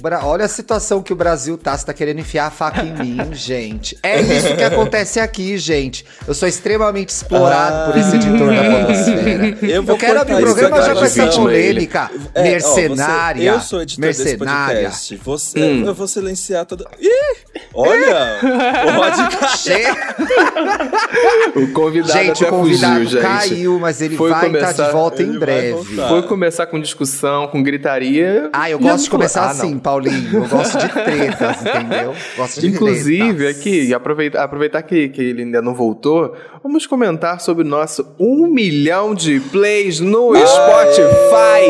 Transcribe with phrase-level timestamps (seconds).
[0.00, 0.24] Bra...
[0.24, 1.76] Olha a situação que o Brasil tá.
[1.76, 3.98] Você tá querendo enfiar a faca em mim, gente.
[4.02, 6.04] É isso que acontece aqui, gente.
[6.26, 9.50] Eu sou extremamente explorado ah, por esse editor da podosfera.
[9.70, 13.54] Eu, eu quero abrir o programa já com essa polêmica é, mercenária.
[13.54, 14.90] Ó, você, eu sou editor mercenária.
[15.22, 15.86] Você, hum.
[15.86, 16.86] Eu vou silenciar todo...
[16.98, 17.36] Ih!
[17.72, 18.40] Olha!
[21.54, 23.22] o convidado gente, até o convidado fugiu, gente.
[23.22, 24.70] caiu, mas ele Foi vai começar...
[24.70, 25.96] estar de volta em breve.
[26.08, 28.50] Foi começar com discussão, com gritaria.
[28.52, 30.42] Ah, eu gosto de começar ah, assim, Paulinho.
[30.42, 32.14] Eu gosto de tretas, entendeu?
[32.36, 33.60] Gosto de Inclusive, tretas.
[33.60, 38.48] aqui, aproveitar, aproveitar que, que ele ainda não voltou, vamos comentar sobre o nosso um
[38.48, 41.60] milhão de plays no Spotify.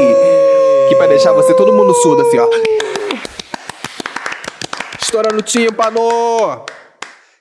[0.88, 2.48] Que vai deixar você todo mundo surdo assim, ó.
[5.10, 6.64] Estourando o tímpano!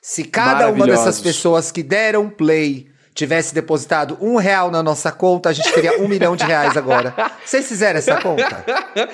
[0.02, 5.50] Se cada uma dessas pessoas que deram play tivesse depositado um real na nossa conta,
[5.50, 7.14] a gente teria um milhão de reais agora.
[7.46, 8.66] Vocês fizeram essa conta?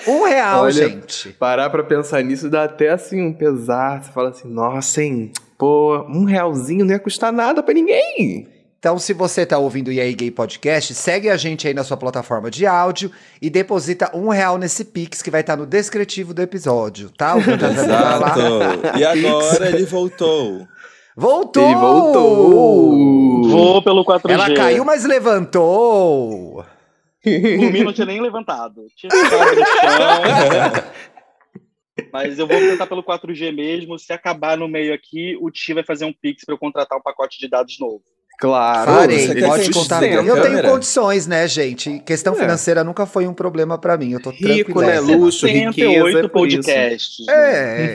[0.07, 1.33] Um real, Olha, gente.
[1.33, 4.01] Parar pra pensar nisso dá até assim um pesar.
[4.01, 5.33] Você fala assim, nossa, hein?
[5.57, 8.47] Pô, um realzinho não ia custar nada para ninguém.
[8.85, 11.97] Então, se você está ouvindo o EA Gay Podcast, segue a gente aí na sua
[11.97, 13.11] plataforma de áudio
[13.41, 17.33] e deposita um real nesse Pix que vai estar tá no descritivo do episódio, tá?
[17.35, 18.99] Exato.
[18.99, 20.67] E agora ele voltou.
[21.17, 21.63] Voltou!
[21.63, 23.49] Ele voltou!
[23.49, 24.29] Vou pelo 4G.
[24.29, 26.63] Ela caiu, mas levantou!
[27.25, 28.85] O mim não tinha nem levantado.
[28.95, 30.83] Tinha ficado no chão.
[32.13, 33.97] Mas eu vou tentar pelo 4G mesmo.
[33.97, 37.01] Se acabar no meio aqui, o Ti vai fazer um Pix para eu contratar um
[37.01, 38.03] pacote de dados novo.
[38.37, 40.03] Claro, Farei, pode contar.
[40.03, 42.01] Eu tenho condições, né, gente?
[42.05, 42.35] Questão é.
[42.37, 44.11] financeira nunca foi um problema para mim.
[44.11, 44.99] Eu tô rico, né?
[44.99, 46.19] Luxo, riqueza.
[46.19, 47.27] É podcasts.
[47.29, 47.93] É.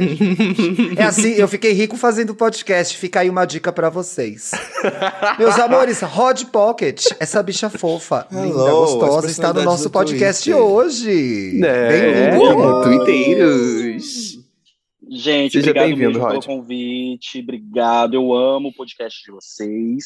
[0.97, 2.97] é assim, eu fiquei rico fazendo podcast.
[2.97, 4.53] Fica aí uma dica para vocês.
[5.39, 10.63] Meus amores, Rod Pocket, essa bicha fofa, Hello, linda, gostosa, está no nosso podcast Twitter.
[10.63, 11.61] hoje.
[11.63, 12.83] É, Bem-vindo.
[12.83, 14.30] Twitteiros.
[15.13, 17.41] Gente, Seja obrigado mesmo pelo convite.
[17.41, 18.15] Obrigado.
[18.15, 20.05] Eu amo o podcast de vocês.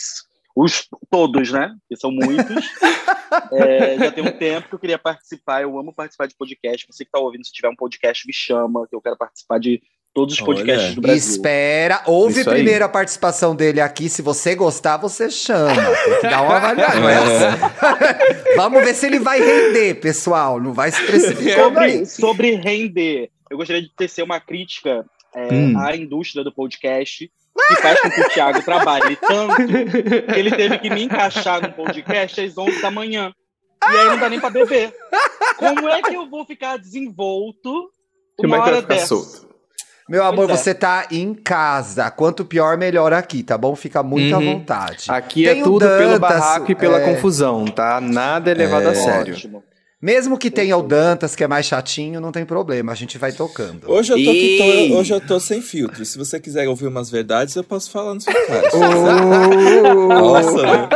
[0.57, 1.77] Os todos, né?
[1.87, 2.65] Que são muitos.
[3.53, 5.61] é, já tem um tempo que eu queria participar.
[5.61, 6.87] Eu amo participar de podcast.
[6.91, 9.83] Você que está ouvindo, se tiver um podcast, me chama, que eu quero participar de
[10.15, 10.95] todos os podcasts Olha.
[10.95, 11.33] do Brasil.
[11.33, 12.89] Espera, ouve Isso primeiro aí.
[12.89, 14.09] a participação dele aqui.
[14.09, 15.75] Se você gostar, você chama.
[15.75, 17.11] Tem que dar uma avaliação.
[17.11, 18.57] É.
[18.57, 20.59] Vamos ver se ele vai render, pessoal.
[20.59, 25.79] Não vai se precipitar sobre, sobre render eu gostaria de tecer uma crítica é, hum.
[25.79, 27.31] à indústria do podcast
[27.69, 31.73] que faz com que o Thiago trabalhe tanto que ele teve que me encaixar no
[31.73, 33.33] podcast às 11 da manhã.
[33.85, 34.93] E aí não dá nem pra beber.
[35.57, 37.91] Como é que eu vou ficar desenvolto
[38.41, 39.07] uma Como hora é dessa?
[39.07, 39.55] Solto?
[40.09, 40.57] Meu amor, é.
[40.57, 42.11] você tá em casa.
[42.11, 43.77] Quanto pior, melhor aqui, tá bom?
[43.77, 44.51] Fica muito uhum.
[44.51, 45.05] à vontade.
[45.09, 47.05] Aqui é Tem é tudo Dantas, pelo barraco e pela é...
[47.05, 48.01] confusão, tá?
[48.01, 48.91] Nada é levado é...
[48.91, 49.35] a sério.
[49.35, 49.63] Ótimo.
[50.01, 53.33] Mesmo que tenha o Dantas, que é mais chatinho, não tem problema, a gente vai
[53.33, 53.91] tocando.
[53.91, 54.89] Hoje eu tô, e...
[54.91, 56.05] tô, hoje eu tô sem filtro.
[56.05, 58.65] Se você quiser ouvir umas verdades, eu posso falar no seu cara.
[58.75, 60.09] Oh!
[60.09, 60.89] Nossa, né?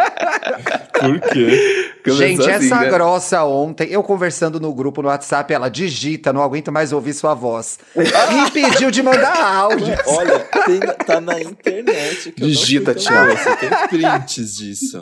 [0.98, 1.92] Por quê?
[2.04, 2.90] Começou gente, assim, essa né?
[2.90, 7.34] grossa ontem, eu conversando no grupo no WhatsApp, ela digita, não aguento mais ouvir sua
[7.34, 7.78] voz.
[7.96, 9.94] e pediu de mandar áudio.
[10.06, 12.34] Olha, tem, tá na internet.
[12.36, 13.36] digita, Thiago.
[13.36, 15.00] Você tem prints disso.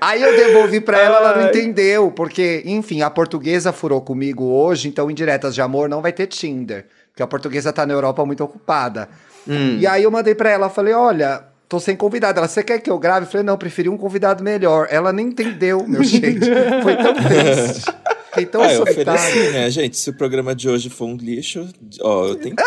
[0.00, 4.88] Aí eu devolvi para ela, ela não entendeu, porque, enfim, a portuguesa furou comigo hoje,
[4.88, 8.24] então em diretas de amor não vai ter Tinder, porque a portuguesa tá na Europa
[8.24, 9.08] muito ocupada.
[9.48, 9.78] Hum.
[9.78, 12.38] E aí eu mandei para ela, falei, olha, tô sem convidado.
[12.38, 13.26] Ela, você quer que eu grave?
[13.26, 14.86] Eu falei, não, preferi um convidado melhor.
[14.90, 16.46] Ela nem entendeu, meu gente.
[16.82, 17.92] Foi tão triste.
[18.34, 19.96] Fiquei tão ah, eu ofereci, né, gente?
[19.96, 21.68] Se o programa de hoje for um lixo,
[22.00, 22.64] ó, eu tentei.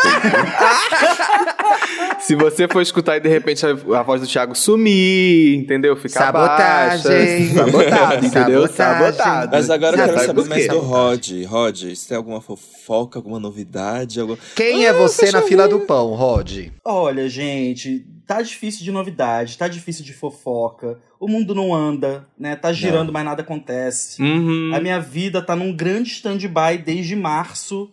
[2.20, 5.96] Se você for escutar e de repente a, a voz do Thiago sumir, entendeu?
[5.96, 7.54] Ficar Sabotagem.
[7.54, 7.54] baixa.
[7.54, 8.68] Sabotado, entendeu?
[8.68, 9.16] Sabotagem.
[9.16, 9.50] Sabotado.
[9.52, 11.30] Mas agora eu quero saber mais do Rod.
[11.46, 14.20] Rod, se tem alguma fofoca, alguma novidade?
[14.20, 14.36] Algum...
[14.56, 16.68] Quem é ah, é você na fila do pão, Rod?
[16.84, 20.98] Olha, gente, tá difícil de novidade, tá difícil de fofoca.
[21.18, 22.54] O mundo não anda, né?
[22.54, 23.12] Tá girando, não.
[23.12, 24.22] mas nada acontece.
[24.22, 24.72] Uhum.
[24.74, 27.90] A minha vida tá num grande stand-by desde março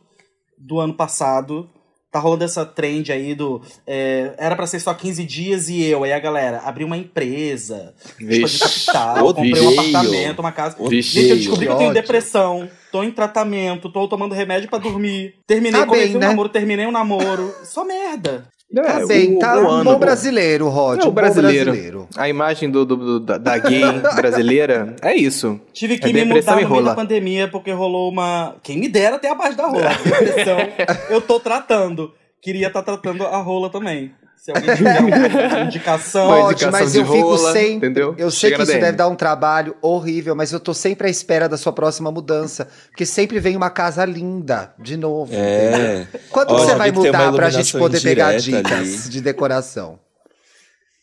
[0.57, 1.69] do ano passado.
[2.15, 3.61] Tá rolando essa trend aí do.
[3.85, 6.05] É, era para ser só 15 dias e eu.
[6.05, 10.77] Aí a galera, abri uma empresa, de capital, comprei um apartamento, uma casa.
[10.87, 12.69] Vixe, Gente, eu descobri que eu tenho depressão.
[12.89, 15.35] Tô em tratamento, tô tomando remédio para dormir.
[15.45, 16.27] Terminei, tá comecei bem, um né?
[16.29, 17.53] namoro, terminei um namoro.
[17.65, 18.47] Só merda.
[18.73, 20.99] Tá é, bem, o, tá o um bom brasileiro, Rod.
[20.99, 21.71] É, um brasileiro.
[21.71, 22.07] brasileiro.
[22.17, 23.83] A imagem do, do, do da, da, gay
[24.15, 25.59] brasileira é isso.
[25.71, 28.55] Tive que é me mudar no meio da pandemia porque rolou uma.
[28.63, 29.89] Quem me dera até abaixo da rola.
[30.03, 30.57] Depressão,
[31.09, 32.11] eu tô tratando.
[32.41, 34.11] Queria estar tá tratando a rola também.
[34.45, 36.25] Se alguém tiver uma indicação.
[36.27, 37.73] Uma Pode, indicação mas de eu fico rola, sempre.
[37.75, 38.15] entendeu?
[38.15, 38.81] Eu sei Chega que isso DM.
[38.85, 42.67] deve dar um trabalho horrível, mas eu tô sempre à espera da sua próxima mudança.
[42.89, 45.33] Porque sempre vem uma casa linda, de novo.
[45.33, 46.07] É.
[46.29, 49.09] Quando Ó, você vai tem mudar pra gente poder pegar dicas ali.
[49.09, 49.99] de decoração?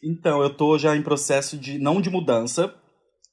[0.05, 2.73] Então, eu tô já em processo de, não de mudança,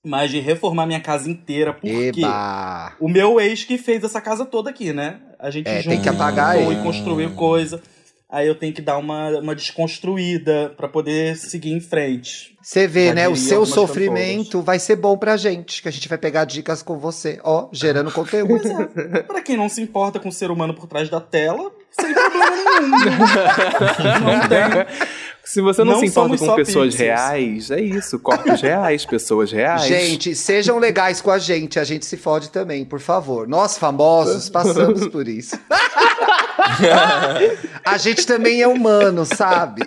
[0.04, 2.94] mas de reformar minha casa inteira, porque Eba!
[3.00, 5.20] o meu ex que fez essa casa toda aqui, né?
[5.40, 7.82] A gente É, tem junto que apagar e construiu coisa.
[8.32, 12.56] Aí eu tenho que dar uma, uma desconstruída pra poder seguir em frente.
[12.62, 13.28] Você vê, Já né?
[13.28, 17.00] O seu sofrimento vai ser bom pra gente, que a gente vai pegar dicas com
[17.00, 18.70] você, ó, gerando conteúdo.
[19.26, 22.52] Pra quem não se importa com o ser humano por trás da tela, sem problema
[22.52, 22.90] nenhum.
[24.22, 25.08] não tem.
[25.50, 27.00] Se você não, Não se importa com pessoas pixels.
[27.00, 28.20] reais, é isso.
[28.20, 29.82] Corpos reais, pessoas reais.
[29.82, 33.48] Gente, sejam legais com a gente, a gente se fode também, por favor.
[33.48, 35.60] Nós, famosos, passamos por isso.
[37.84, 39.82] a gente também é humano, sabe?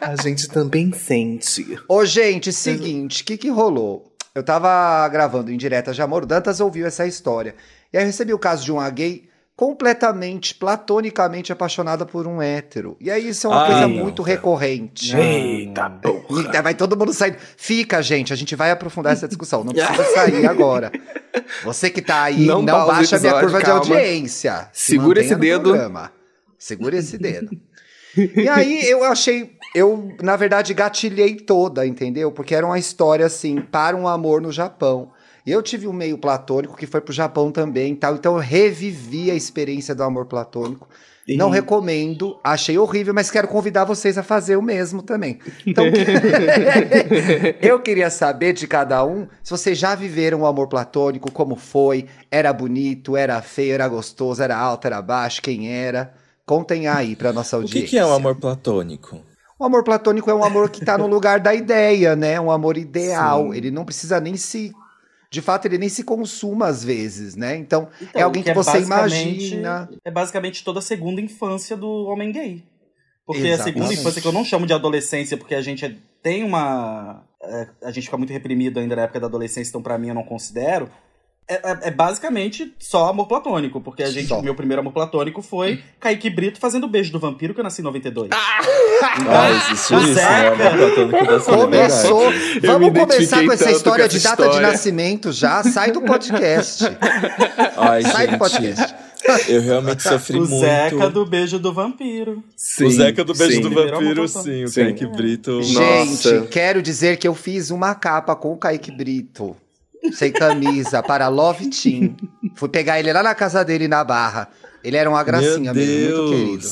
[0.00, 1.78] a gente também sente.
[1.88, 4.12] Ô, gente, seguinte, o que que rolou?
[4.34, 7.54] Eu tava gravando em direta de amor, o Dantas ouviu essa história.
[7.92, 9.22] E aí eu recebi o caso de uma gay
[9.56, 12.96] completamente, platonicamente apaixonada por um hétero.
[13.00, 14.36] E aí isso é uma Ai, coisa não, muito cara.
[14.36, 15.16] recorrente.
[15.16, 16.62] Eita porra.
[16.62, 17.36] Vai todo mundo sair.
[17.56, 19.62] Fica, gente, a gente vai aprofundar essa discussão.
[19.62, 20.90] Não precisa sair agora.
[21.64, 23.80] Você que tá aí, Não não, baixa a minha episódio, curva calma.
[23.84, 24.68] de audiência.
[24.72, 25.70] Se Segura esse dedo.
[25.70, 26.12] programa.
[26.58, 27.50] Segura esse dedo.
[28.36, 32.30] E aí eu achei, eu na verdade gatilhei toda, entendeu?
[32.30, 35.10] Porque era uma história assim, para um amor no Japão.
[35.46, 38.14] Eu tive um meio platônico que foi pro Japão também, tal.
[38.14, 40.88] Então eu revivi a experiência do amor platônico.
[41.36, 45.38] Não recomendo, achei horrível, mas quero convidar vocês a fazer o mesmo também.
[45.64, 45.84] Então,
[47.62, 52.06] eu queria saber de cada um se vocês já viveram o amor platônico, como foi,
[52.28, 56.12] era bonito, era feio, era gostoso, era alto, era baixo, quem era.
[56.44, 57.82] Contem aí pra nossa O audiência.
[57.82, 59.20] que, que é um amor platônico?
[59.58, 62.40] O amor platônico é um amor que tá no lugar da ideia, né?
[62.40, 63.52] Um amor ideal.
[63.52, 63.56] Sim.
[63.56, 64.72] Ele não precisa nem se.
[65.32, 67.56] De fato, ele nem se consuma às vezes, né?
[67.56, 69.88] Então, é Então, alguém que, é você imagina.
[70.04, 72.62] É basicamente toda a segunda infância do homem gay.
[73.24, 73.74] Porque a Exatamente.
[73.78, 77.24] segunda infância, que eu não chamo de adolescência, porque a gente é- tem uma.
[77.42, 80.14] é, a gente fica muito reprimido ainda na época da adolescência, então pra mim eu
[80.14, 80.90] não considero.
[81.48, 84.40] É, é- é basicamente só amor platônico, porque a gente, Só.
[84.40, 87.80] meu primeiro amor platônico foi Kaique Brito fazendo o beijo do vampiro, que eu nasci
[87.82, 88.30] em 92.
[88.32, 88.60] Ah,
[89.68, 90.14] o isso, né?
[90.14, 91.40] Zeca Amor platônico da.
[91.40, 92.30] Começou.
[92.30, 94.68] me Vamos começar com essa história com de essa data de história.
[94.70, 95.62] nascimento já.
[95.64, 96.84] Sai do podcast.
[97.76, 98.94] Ai, Sai do gente, podcast.
[99.48, 100.60] eu realmente sofri o muito.
[100.60, 102.42] Zeca do beijo do vampiro.
[102.56, 103.60] Sim, o Zeca do beijo sim.
[103.62, 104.64] do vampiro, sim.
[104.64, 104.80] O Sim.
[104.84, 105.62] Kaique Brito.
[105.62, 106.46] Gente, Nossa.
[106.50, 109.56] quero dizer que eu fiz uma capa com o Kaique Brito.
[110.12, 112.16] Sem camisa, para Love Team.
[112.54, 114.48] Fui pegar ele lá na casa dele na Barra.
[114.82, 116.68] Ele era uma gracinha Meu mesmo, muito querido.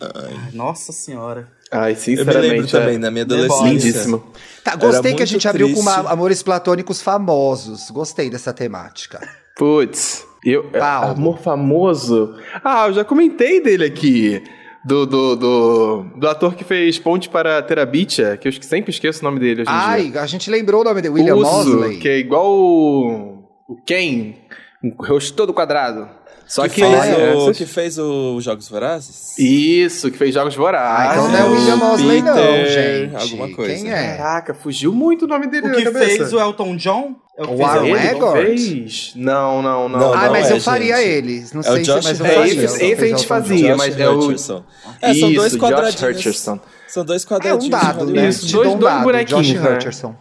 [0.00, 1.48] Ai, Nossa senhora.
[1.70, 2.48] Ai, Eu me sinceramente.
[2.48, 3.64] lembro também, é na minha adolescência.
[3.68, 4.24] Lindíssimo.
[4.64, 6.12] Tá, gostei que a gente muito abriu com uma- triste.
[6.12, 7.90] amores platônicos famosos.
[7.90, 9.20] Gostei dessa temática.
[9.56, 11.10] Putz, eu, Paulo.
[11.12, 12.34] amor famoso.
[12.64, 14.42] Ah, eu já comentei dele aqui.
[14.88, 19.24] Do, do, do, do ator que fez Ponte para Terabitia, que eu sempre esqueço o
[19.24, 20.22] nome dele hoje em Ai, dia.
[20.22, 21.98] a gente lembrou o nome dele, William Uso, Mosley.
[21.98, 24.32] que é igual o, o Ken,
[24.82, 26.08] um rosto todo quadrado.
[26.48, 29.38] Só que, que, fez é, o, essas- que fez o Jogos Vorazes?
[29.38, 31.10] Isso, que fez Jogos Vorazes.
[31.10, 32.34] Ah, então não é o William Mosley não,
[32.66, 33.16] gente.
[33.16, 33.74] alguma coisa.
[33.74, 34.16] Quem é?
[34.16, 37.14] Caraca, fugiu muito o nome dele O que fez o Elton John?
[37.36, 37.86] É o que O fez Aaron
[38.18, 39.12] John.
[39.16, 39.62] não?
[39.62, 40.12] Não, não, não.
[40.14, 41.08] Ah, não mas é, eu faria gente.
[41.08, 41.46] ele.
[41.52, 42.52] Não É sei o se Josh mas eu É, faria.
[42.64, 44.64] esse- esse a gente fazia, mas é o- Hutcherson.
[45.02, 46.16] É, são dois Josh quadradinhos.
[46.16, 46.60] Hutcherson.
[46.88, 47.68] São dois É um quadradinhos.
[47.68, 48.28] dado, de né?
[48.30, 49.76] Isso, dois- um dois dado, bonequinhos, Josh né?
[49.76, 50.14] Hutcherson.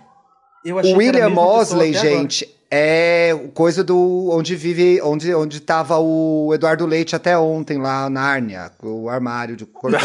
[0.65, 7.15] O William Mosley, gente, é coisa do onde vive, onde onde tava o Eduardo Leite
[7.15, 9.97] até ontem lá na Nárnia, o armário de corpo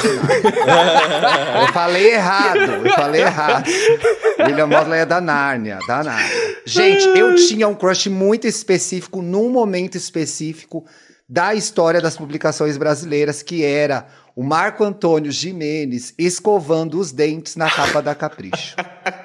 [1.60, 3.68] eu falei errado, eu falei errado.
[4.38, 6.56] William Mosley é da Nárnia, da Nárnia.
[6.64, 10.84] Gente, eu tinha um crush muito específico num momento específico
[11.28, 17.68] da história das publicações brasileiras, que era o Marco Antônio Jimenez escovando os dentes na
[17.70, 18.76] capa da Capricho.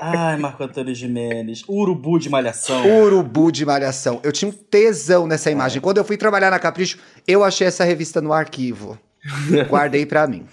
[0.00, 1.62] Ai, Marco Antônio Jimenez.
[1.68, 2.84] Urubu de malhação.
[3.04, 4.20] Urubu de Malhação.
[4.22, 5.80] Eu tinha um tesão nessa imagem.
[5.80, 8.98] Quando eu fui trabalhar na Capricho, eu achei essa revista no arquivo.
[9.68, 10.44] Guardei pra mim.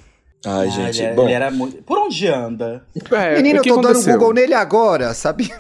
[0.46, 1.24] Ai, gente, ele, é- bom.
[1.24, 1.82] ele era muito...
[1.84, 2.86] Por onde anda?
[3.12, 4.13] É, Menino, eu que tô dando aconteceu?
[4.13, 5.58] Google nele agora, sabia?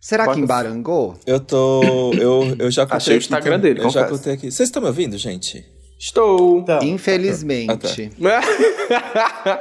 [0.00, 1.16] Será que Bota- embarangou?
[1.26, 2.12] Eu tô.
[2.12, 4.50] Eu, eu já contei Achei o aqui Instagram dele, Eu já contei aqui.
[4.52, 5.64] Vocês estão me ouvindo, gente?
[6.04, 6.58] Estou.
[6.58, 8.10] Então, Infelizmente.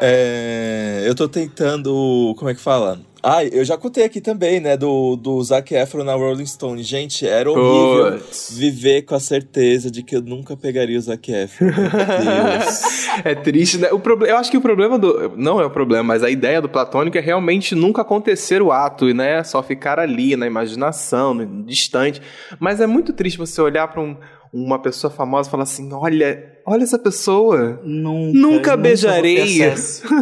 [0.02, 2.36] É, eu tô tentando.
[2.38, 3.00] Como é que fala?
[3.26, 4.76] Ah, eu já contei aqui também, né?
[4.76, 6.84] Do, do Zac Efron na Rolling Stone.
[6.84, 8.50] Gente, era horrível Puts.
[8.58, 11.68] viver com a certeza de que eu nunca pegaria o Zac Efron.
[11.68, 11.74] Meu
[12.60, 13.08] Deus.
[13.24, 13.90] É triste, né?
[13.94, 15.32] O proble- eu acho que o problema do.
[15.38, 19.08] Não é o problema, mas a ideia do platônico é realmente nunca acontecer o ato,
[19.10, 19.42] e né?
[19.46, 22.22] Só ficar ali na imaginação, distante.
[22.60, 24.18] Mas é muito triste você olhar pra um-
[24.54, 27.80] uma pessoa famosa falar assim: olha, olha essa pessoa.
[27.84, 29.62] Nunca, Nunca beijarei.
[29.64, 30.04] acesso.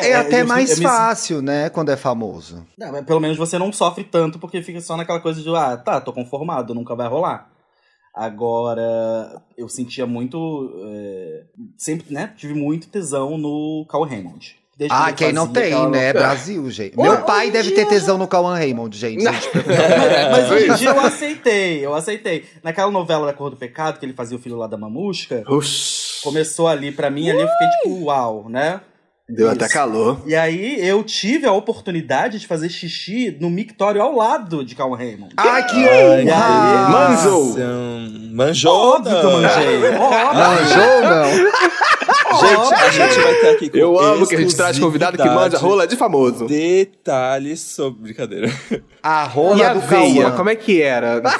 [0.00, 1.68] É, É, até eu- mais eu me- fácil, né?
[1.70, 2.66] Quando é famoso.
[2.76, 5.76] Não, mas pelo menos você não sofre tanto porque fica só naquela coisa de, ah,
[5.76, 7.50] tá, tô conformado, nunca vai rolar.
[8.14, 10.70] Agora, eu sentia muito.
[10.84, 11.44] é,
[11.76, 12.32] sempre, né?
[12.36, 14.56] Tive muito tesão no Carl Raymond.
[14.76, 16.12] Desde Ah, quem não tem, aquela- né?
[16.12, 16.98] Brasil, gente.
[16.98, 19.22] Ué, Meu pai deve em ter dia- tesão no Cauan Raymond, gente.
[19.22, 19.50] gente
[20.30, 22.44] Mas hoje em dia eu aceitei, eu aceitei.
[22.64, 26.22] Naquela novela da Cor do Pecado, que ele fazia o filho lá da Mamusca, Oxi,
[26.22, 28.80] começou ali pra mim, ali eu fiquei tipo, uau, né?
[29.28, 29.54] deu Isso.
[29.56, 30.20] até calor.
[30.26, 34.92] E aí eu tive a oportunidade de fazer xixi no mictório ao lado de Carl
[34.92, 35.32] Raymond.
[35.38, 36.88] Ai, que honra!
[36.90, 37.56] Manjou.
[38.34, 38.74] Manjou?
[38.96, 39.76] Óbvio que eu manjei.
[39.76, 40.34] Óbvio.
[40.34, 41.52] Manjou, não?
[42.40, 45.22] Gente, a gente vai ter aqui com Eu amo que a gente traz convidado que
[45.22, 46.46] exclusividade rola de famoso.
[46.46, 48.02] Detalhes sobre.
[48.02, 48.52] Brincadeira.
[49.02, 51.20] A E rola a do veia, como é que era?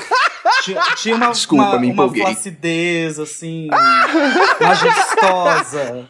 [0.64, 2.22] Tinha, tinha uma, Desculpa, uma, me uma empolguei.
[2.22, 3.68] flacidez, assim,
[4.60, 6.08] majestosa.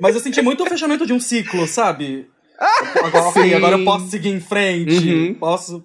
[0.00, 2.26] Mas eu senti muito o fechamento de um ciclo, sabe?
[3.02, 5.34] Agora, ok, agora eu posso seguir em frente, Uhum.
[5.34, 5.82] posso...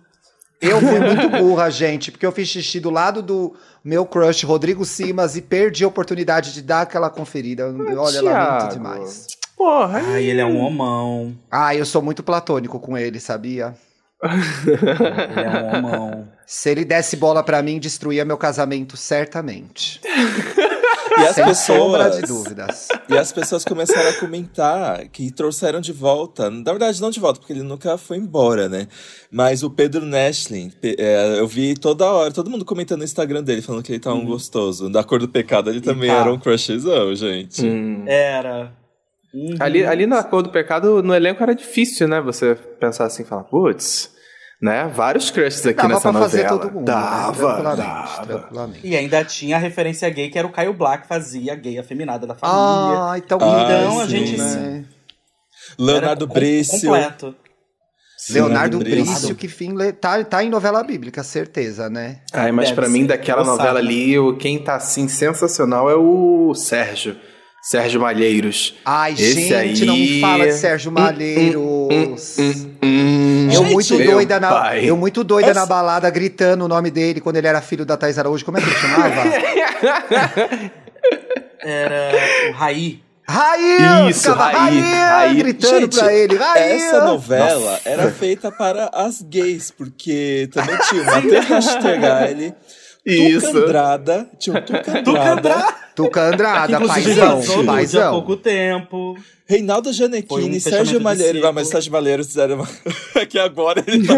[0.62, 4.84] Eu fui muito burra, gente, porque eu fiz xixi do lado do meu crush, Rodrigo
[4.86, 7.68] Simas, e perdi a oportunidade de dar aquela conferida.
[7.98, 8.74] Olha, lamento Thiago.
[8.74, 9.28] demais.
[9.56, 11.36] Porra, Ai, ele é um homão.
[11.50, 13.74] Ah, eu sou muito platônico com ele, sabia?
[14.66, 16.28] Ele é um homão.
[16.46, 20.00] Se ele desse bola pra mim, destruía meu casamento, certamente.
[21.20, 22.22] E as Sem sombra pessoas.
[22.22, 22.88] de dúvidas.
[23.10, 26.50] E as pessoas começaram a comentar que trouxeram de volta.
[26.50, 28.88] Na verdade, não de volta, porque ele nunca foi embora, né?
[29.32, 33.62] Mas o Pedro Nestlin, é, eu vi toda hora, todo mundo comentando no Instagram dele,
[33.62, 34.90] falando que ele tá um gostoso.
[34.90, 36.18] Da cor do pecado, ele também tá.
[36.18, 37.66] era um crushzão, gente.
[37.66, 38.04] Hum.
[38.08, 38.72] Era.
[39.34, 39.56] Uhum.
[39.60, 42.22] Ali, ali na cor do pecado, no elenco era difícil, né?
[42.22, 44.12] Você pensar assim e falar, putz,
[44.62, 44.92] né?
[44.94, 46.60] Vários crushes aqui Dava nessa pra fazer novela.
[46.62, 46.86] todo mundo.
[46.86, 47.62] Dava, né?
[47.62, 47.88] tranquilamente,
[48.18, 48.26] dava.
[48.26, 48.88] tranquilamente.
[48.88, 51.78] E ainda tinha a referência gay, que era o Caio Black, que fazia a gay
[51.78, 53.12] afeminada da família.
[53.12, 54.86] Ah, então, Então, a sim, gente- né?
[55.78, 56.90] Leonardo Era Brício.
[56.90, 57.36] Completo.
[58.30, 59.06] Leonardo Leonardo Brício.
[59.14, 62.22] Brício, que fim le- tá, tá em novela bíblica, certeza, né?
[62.34, 63.80] Ai, mas pra mim, daquela novela sabe.
[63.88, 67.16] ali, o- quem tá assim sensacional é o Sérgio.
[67.70, 68.76] Sérgio Malheiros.
[68.86, 72.38] Ai, Esse gente, aí- não me fala de Sérgio Malheiros.
[72.82, 74.86] Hum, Eu Gente, muito doida na, pai.
[74.90, 77.98] eu muito doida Essa- na balada gritando o nome dele quando ele era filho da
[77.98, 78.46] Thais Araújo.
[78.46, 79.24] Como é que ele chamava?
[81.64, 82.12] Era
[82.50, 83.02] o Raí.
[83.30, 84.10] Raí!
[84.10, 85.36] Isso, Raí, Raí.
[85.36, 86.72] Gritando Gente, pra ele, Raí!
[86.74, 92.54] Essa novela era feita para as gays, porque também tinha o Matheus Rastegali,
[93.12, 93.48] Isso.
[93.48, 95.00] Tuca Andrada, tinha o Tuca
[95.32, 98.12] Andrada, Tuca Andrada, Inclusive, paizão, casou no dia há paizão.
[98.12, 99.18] pouco tempo.
[99.48, 99.90] Reinaldo
[100.28, 101.46] Foi um Sérgio Malheiro.
[101.48, 102.68] Ah, mas Sérgio Malheiro fizeram.
[103.16, 104.14] É que agora ele tá.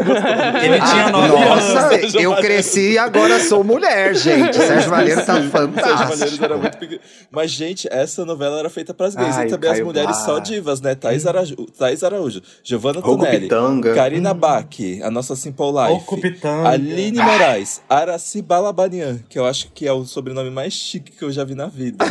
[0.63, 1.89] Ele tinha Ah, nove nossa, anos.
[1.99, 4.55] Sérgio eu cresci e agora sou mulher, gente.
[4.57, 6.43] Sérgio Malheiro tá Sérgio Malheiro fantástico.
[6.43, 7.01] era muito pequeno.
[7.29, 9.37] Mas, gente, essa novela era feita para as gays.
[9.37, 10.95] Ai, e também as mulheres só divas, né?
[10.95, 13.93] Thaís Araújo, Thaís Araújo Giovanna Tonelli, Pitanga.
[13.93, 14.65] Karina Bach,
[15.03, 16.47] a nossa Simple Life.
[16.65, 21.31] Aline Moraes, Araci Balabanian, que eu acho que é o sobrenome mais chique que eu
[21.31, 22.03] já vi na vida.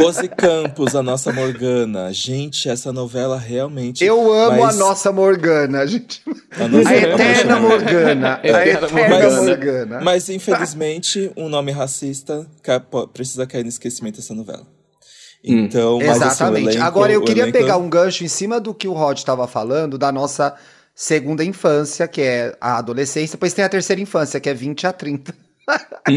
[0.00, 0.53] Rose Campos,
[0.98, 2.12] a nossa Morgana.
[2.12, 4.04] Gente, essa novela realmente.
[4.04, 6.22] Eu amo mas a nossa Morgana, gente.
[6.58, 8.40] a nossa A eterna Morgana.
[8.42, 10.00] A Eterna eterna Morgana.
[10.00, 12.46] Mas, infelizmente, um nome racista
[13.12, 14.66] precisa cair no esquecimento essa novela.
[15.42, 16.68] Então, mas, assim, Exatamente.
[16.68, 19.46] elenco- Agora eu queria elenco- pegar um gancho em cima do que o Rod estava
[19.46, 20.54] falando, da nossa
[20.94, 24.92] segunda infância, que é a adolescência, depois tem a terceira infância, que é 20 a
[24.92, 25.34] 30.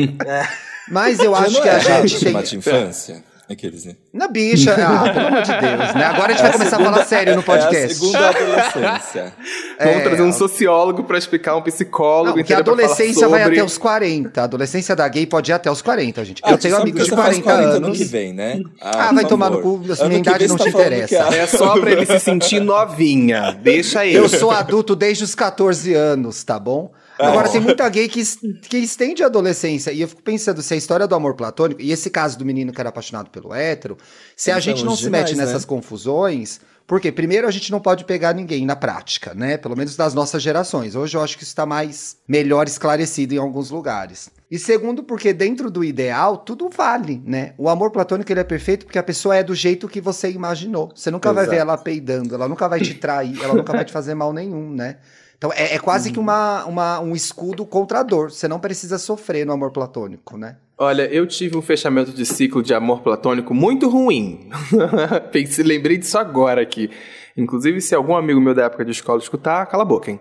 [0.89, 2.57] Mas eu acho não que é a gente tem.
[2.57, 3.23] infância.
[3.49, 3.95] Aqueles, né?
[4.13, 6.03] Na bicha, ah, pelo amor de Deus, né?
[6.05, 7.93] Agora a gente vai começar a falar sério no É a podcast.
[7.95, 9.33] segunda adolescência.
[9.79, 12.27] Vamos É, trazer um sociólogo pra explicar, um psicólogo.
[12.29, 14.41] Não, porque a adolescência vai sobre- até os 40.
[14.41, 16.41] A adolescência da gay pode ir até os 40, gente.
[16.43, 17.97] Ah, eu tenho amigos que de você faz 40 ano anos.
[17.97, 18.59] que vem, né?
[18.81, 21.23] Ah, por vai tomar no cu, Ano minha que idade não te tá que interessa.
[21.29, 23.57] a- É só pra ele se sentir novinha.
[23.61, 24.17] Deixa ele.
[24.17, 26.91] Eu sou adulto desde os 14 anos, tá bom?
[27.19, 28.21] Agora, tem muita gay que,
[28.69, 29.91] que estende a adolescência.
[29.91, 32.71] E eu fico pensando, se a história do amor platônico, e esse caso do menino
[32.71, 33.97] que era apaixonado pelo hétero,
[34.35, 35.43] se a Então, gente não se demais, mete né?
[35.45, 39.57] nessas confusões, Porque, primeiro, a gente não pode pegar ninguém na prática, né?
[39.57, 40.95] Pelo menos das nossas gerações.
[40.95, 44.29] Hoje eu acho que isso está mais melhor esclarecido em alguns lugares.
[44.49, 47.53] E segundo, porque dentro do ideal, tudo vale, né?
[47.57, 50.89] O amor platônico ele é perfeito porque a pessoa é do jeito que você imaginou.
[50.95, 51.35] Você nunca Exato.
[51.45, 54.31] vai ver ela peidando, ela nunca vai te trair, ela nunca vai te fazer mal
[54.31, 54.99] nenhum, né?
[55.37, 56.13] Então é, é quase uhum.
[56.13, 58.31] que uma, uma, um escudo contra a dor.
[58.31, 60.57] Você não precisa sofrer no amor platônico, né?
[60.77, 64.49] Olha, eu tive um fechamento de ciclo de amor platônico muito ruim.
[65.31, 66.89] Pensei, lembrei disso agora aqui.
[67.35, 70.19] Inclusive, se algum amigo meu da época de escola escutar, cala a boca, hein?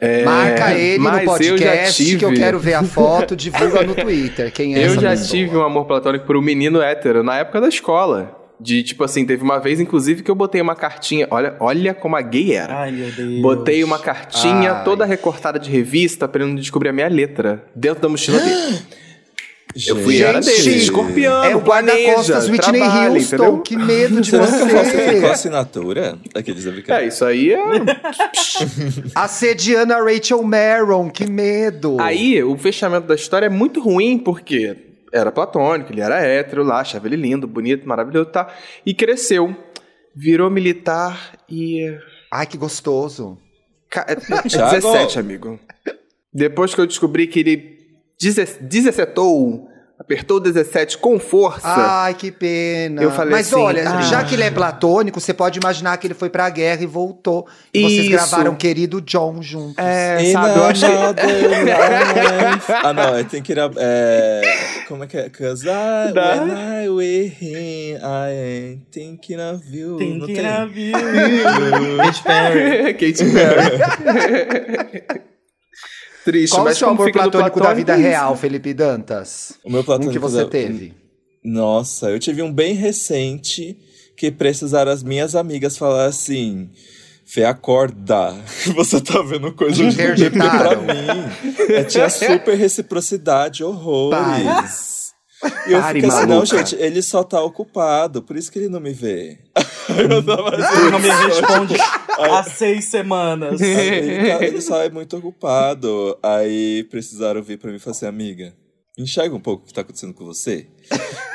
[0.00, 2.18] É, Marca ele no podcast eu tive...
[2.18, 4.52] que eu quero ver a foto, divulga no Twitter.
[4.52, 5.28] Quem é Eu já pessoa?
[5.28, 8.41] tive um amor platônico por um menino hétero na época da escola.
[8.62, 11.26] De tipo assim, teve uma vez, inclusive, que eu botei uma cartinha.
[11.30, 12.82] Olha, olha como a gay era.
[12.82, 13.42] Ai, meu Deus.
[13.42, 14.84] Botei uma cartinha Ai.
[14.84, 18.78] toda recortada de revista pra ele descobrir a minha letra dentro da mochila dele.
[19.86, 23.58] Eu fui Gente, era dele, escorpião, é o guarda-costas Whitney trabalho, Houston, entendeu?
[23.60, 24.58] que medo de você.
[24.58, 27.58] Você falsificou a assinatura daqueles É, isso aí é...
[29.14, 31.96] Assediando a Rachel Maron, que medo.
[31.98, 34.76] Aí, o fechamento da história é muito ruim, porque
[35.12, 38.52] era platônico, ele era hétero lá, achava ele lindo, bonito, maravilhoso, tá?
[38.84, 39.54] E cresceu,
[40.14, 41.96] virou militar e...
[42.30, 43.38] Ai, que gostoso.
[43.90, 44.06] Ca...
[44.44, 45.60] 17, amigo.
[46.32, 47.78] Depois que eu descobri que ele
[48.18, 49.68] desesetou
[50.02, 51.60] Apertou o 17 com força.
[51.62, 53.00] Ai, que pena.
[53.00, 54.02] Eu falei Mas assim, olha, ah.
[54.02, 57.46] já que ele é platônico, você pode imaginar que ele foi pra guerra e voltou.
[57.72, 59.76] E vocês gravaram Querido John juntos.
[59.78, 60.88] É, e sabe, eu achei...
[62.82, 63.58] ah, não, tem que ir...
[63.76, 64.42] É...
[64.88, 65.30] Como é que é?
[65.30, 69.98] Cause I, when I with him, I ain't thinking of you.
[69.98, 70.92] Thinking of you.
[71.96, 72.94] Katy Perry.
[72.98, 75.22] Katy Perry.
[76.24, 79.54] Triste, Qual mas o seu amor platônico, da vida real, Felipe Dantas?
[79.64, 80.48] O meu platônico um que você da...
[80.48, 80.94] teve?
[81.44, 83.76] Nossa, eu tive um bem recente
[84.16, 86.70] que precisaram as minhas amigas falar assim.
[87.24, 88.34] Fê, acorda.
[88.76, 91.72] Você tá vendo coisa de pra mim.
[91.72, 95.01] É, tinha super reciprocidade, horrores.
[95.66, 98.68] E eu Pare, fico assim, não, gente, ele só tá ocupado, por isso que ele
[98.68, 99.38] não me vê.
[99.88, 101.74] eu tava assim, ele não me responde
[102.18, 103.60] há seis semanas.
[103.60, 106.16] Ele, tá, ele, só é muito ocupado.
[106.22, 108.54] Aí precisaram vir pra mim e falar assim, amiga,
[108.96, 110.66] enxerga um pouco o que tá acontecendo com você.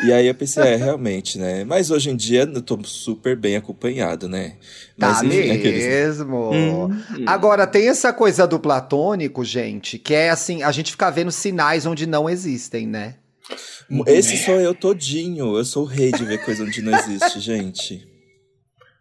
[0.03, 1.63] E aí eu pensei, é, realmente, né?
[1.63, 4.55] Mas hoje em dia eu tô super bem acompanhado, né?
[4.97, 5.53] Mas, tá enfim, mesmo.
[5.53, 6.21] Aqueles...
[6.21, 7.25] Hum, hum.
[7.25, 11.85] Agora, tem essa coisa do platônico, gente, que é assim, a gente fica vendo sinais
[11.85, 13.15] onde não existem, né?
[14.05, 15.57] Esse sou eu todinho.
[15.57, 18.17] Eu sou o rei de ver coisa onde não existe, gente.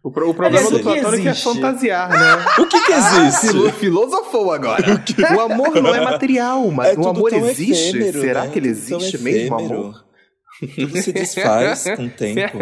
[0.03, 2.45] O, pro, o problema do platônico é fantasiar, né?
[2.61, 3.69] O que que existe?
[3.69, 4.85] Ah, filosofou agora.
[5.35, 7.97] O, o, amor não é material, mas é o amor existe.
[7.97, 8.51] Efêmero, Será né?
[8.51, 10.05] que ele existe mesmo, amor?
[10.77, 12.57] Tudo se desfaz com o tempo.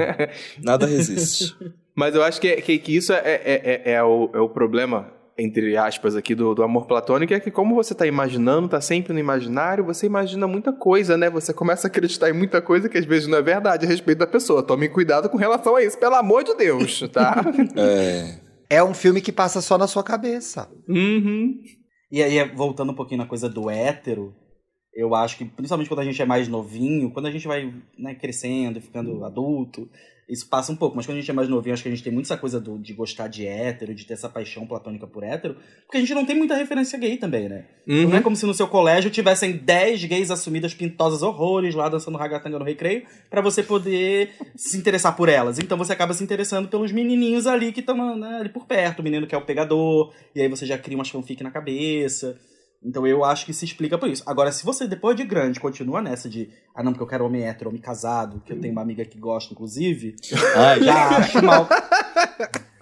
[0.63, 1.55] Nada resiste.
[1.95, 5.13] Mas eu acho que, que, que isso é, é, é, é, o, é o problema
[5.37, 9.13] entre aspas, aqui do, do amor platônico é que, como você está imaginando, está sempre
[9.13, 11.29] no imaginário, você imagina muita coisa, né?
[11.29, 14.19] Você começa a acreditar em muita coisa que às vezes não é verdade a respeito
[14.19, 14.63] da pessoa.
[14.63, 17.45] Tome cuidado com relação a isso, pelo amor de Deus, tá?
[17.77, 18.39] é.
[18.71, 20.69] É um filme que passa só na sua cabeça.
[20.89, 21.59] Uhum.
[22.11, 24.35] E aí, voltando um pouquinho na coisa do hétero,
[24.95, 28.15] eu acho que, principalmente quando a gente é mais novinho, quando a gente vai né,
[28.15, 29.89] crescendo, ficando adulto,
[30.29, 32.03] isso passa um pouco, mas quando a gente é mais novinho, acho que a gente
[32.03, 35.23] tem muito essa coisa do, de gostar de hétero, de ter essa paixão platônica por
[35.23, 37.67] hétero, porque a gente não tem muita referência gay também, né?
[37.87, 38.09] Uhum.
[38.09, 42.17] Não é como se no seu colégio tivessem 10 gays assumidas pintosas horrores lá dançando
[42.17, 45.59] ragatanga no recreio, para você poder se interessar por elas.
[45.59, 49.03] Então você acaba se interessando pelos menininhos ali que estão né, ali por perto, o
[49.03, 52.39] menino que é o pegador, e aí você já cria umas fanfic na cabeça.
[52.85, 54.23] Então eu acho que se explica por isso.
[54.27, 57.45] Agora, se você, depois de grande, continua nessa de ah, não, porque eu quero homem
[57.45, 60.17] hétero, homem casado, que eu tenho uma amiga que gosta, inclusive,
[60.55, 60.83] Ai.
[60.83, 61.69] já acho mal.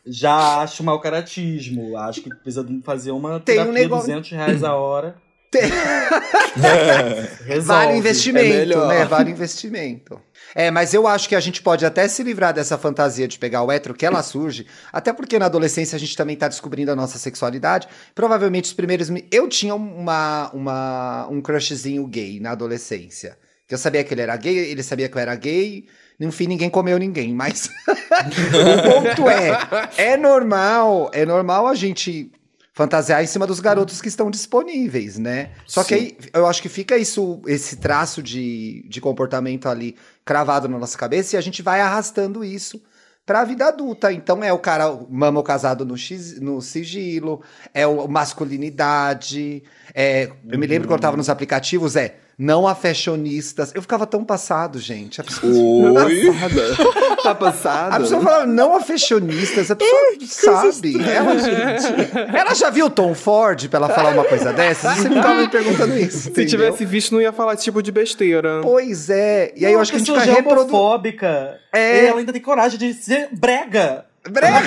[0.05, 1.97] Já acho mal caratismo.
[1.97, 4.09] Acho que precisa fazer uma terapia um negócio...
[4.09, 5.15] 200 reais a hora.
[5.53, 5.71] Tem...
[7.63, 9.05] vale investimento, é né?
[9.05, 10.19] Vale investimento.
[10.55, 13.63] É, mas eu acho que a gente pode até se livrar dessa fantasia de pegar
[13.63, 16.97] o hétero, que ela surge, até porque na adolescência a gente também tá descobrindo a
[16.97, 17.89] nossa sexualidade.
[18.15, 19.09] Provavelmente os primeiros.
[19.31, 23.39] Eu tinha uma, uma, um crushzinho gay na adolescência.
[23.67, 25.87] Que eu sabia que ele era gay, ele sabia que eu era gay.
[26.19, 27.71] No fim, ninguém comeu ninguém, mas.
[27.89, 29.59] o ponto é:
[29.97, 32.31] é normal, é normal a gente
[32.73, 35.51] fantasiar em cima dos garotos que estão disponíveis, né?
[35.67, 35.89] Só Sim.
[35.89, 40.79] que aí eu acho que fica isso, esse traço de, de comportamento ali cravado na
[40.79, 42.83] nossa cabeça e a gente vai arrastando isso
[43.27, 44.11] para a vida adulta.
[44.13, 47.43] Então é o cara mama o casado no, x, no sigilo,
[47.75, 49.63] é o masculinidade.
[49.95, 53.73] É, eu me lembro quando eu tava nos aplicativos, é não a fashionistas.
[53.75, 55.21] Eu ficava tão passado, gente.
[55.21, 56.23] A pessoa, Oi?
[57.23, 57.95] Tá passado?
[57.95, 59.71] a pessoa falava não a fashionistas.
[59.71, 60.97] A pessoa sabe.
[61.01, 64.93] Ela, ela já viu Tom Ford pra ela falar uma coisa dessa?
[64.93, 66.23] Você ficava me perguntando isso.
[66.23, 66.51] Se entendeu?
[66.51, 68.61] tivesse visto, não ia falar esse tipo de besteira.
[68.63, 69.53] Pois é.
[69.57, 71.61] E aí eu acho que a gente fica é homofóbica.
[71.73, 72.05] É.
[72.05, 74.05] E ela ainda tem coragem de ser brega.
[74.29, 74.59] Brega!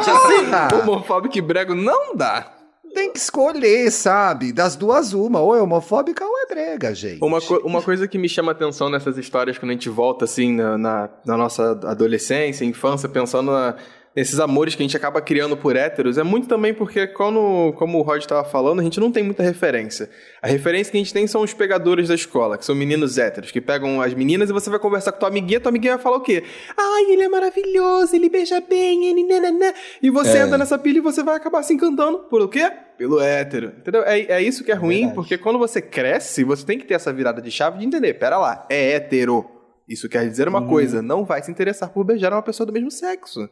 [0.00, 0.76] assim.
[0.82, 2.61] Homofóbico e brego não dá.
[2.94, 4.52] Tem que escolher, sabe?
[4.52, 5.40] Das duas, uma.
[5.40, 7.22] Ou é homofóbica ou é brega, gente.
[7.24, 10.52] Uma, co- uma coisa que me chama atenção nessas histórias quando a gente volta, assim,
[10.54, 13.76] na, na, na nossa adolescência, infância, pensando na-
[14.14, 17.98] nesses amores que a gente acaba criando por héteros, é muito também porque, quando, como
[17.98, 20.10] o Rod estava falando, a gente não tem muita referência.
[20.42, 23.50] A referência que a gente tem são os pegadores da escola, que são meninos héteros,
[23.50, 26.16] que pegam as meninas e você vai conversar com tua amiguinha, tua amiguinha vai falar
[26.16, 26.42] o quê?
[26.76, 29.72] Ai, ele é maravilhoso, ele beija bem, ele nananã.
[30.02, 30.42] E você É.
[30.42, 32.70] entra nessa pilha e você vai acabar se encantando por o quê?
[32.98, 33.72] Pelo hétero.
[33.78, 34.02] Entendeu?
[34.04, 35.14] É, é isso que é, ruim, verdade.
[35.14, 38.36] porque quando você cresce, você tem que ter essa virada de chave de entender, pera
[38.38, 39.44] lá, é hétero.
[39.88, 42.90] Isso quer dizer uma coisa, não vai se interessar por beijar uma pessoa do mesmo
[42.90, 43.48] sexo.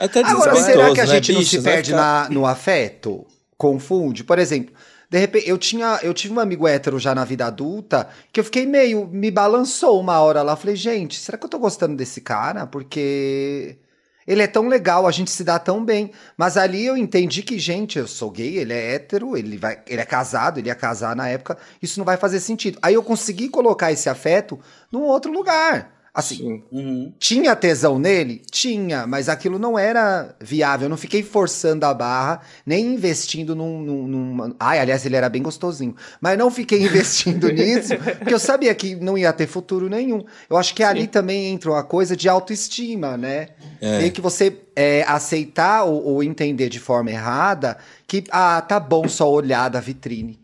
[0.00, 1.50] Até Agora, será que a né, gente não bicho?
[1.50, 3.26] se Vai perde ficar- na- no afeto?
[3.56, 4.24] Confunde?
[4.24, 4.74] Por exemplo,
[5.10, 8.44] de repente, eu tinha, eu tive um amigo hétero já na vida adulta que eu
[8.44, 9.06] fiquei meio.
[9.06, 10.56] me balançou uma hora lá.
[10.56, 12.66] Falei, gente, será que eu tô gostando desse cara?
[12.66, 13.76] Porque.
[14.26, 16.12] Ele é tão legal, a gente se dá tão bem.
[16.36, 20.00] Mas ali eu entendi que, gente, eu sou gay, ele é hétero, ele, vai, ele
[20.00, 22.78] é casado, ele ia casar na época, isso não vai fazer sentido.
[22.80, 24.60] Aí eu consegui colocar esse afeto
[24.92, 25.99] num outro lugar.
[26.12, 26.62] Assim, Sim.
[26.72, 27.12] Uhum.
[27.20, 28.42] tinha tesão nele?
[28.50, 30.86] Tinha, mas aquilo não era viável.
[30.86, 33.80] Eu não fiquei forçando a barra, nem investindo num.
[33.80, 35.94] num, num- Ai, aliás, ele era bem gostosinho.
[36.20, 40.24] Mas não fiquei investindo nisso, porque eu sabia que não ia ter futuro nenhum.
[40.48, 43.50] Eu acho que ali também entra uma coisa de autoestima, né?
[43.80, 43.98] É.
[43.98, 49.06] Meio que você é, aceitar ou, ou entender de forma errada que, ah, tá bom
[49.06, 50.39] só olhar da vitrine.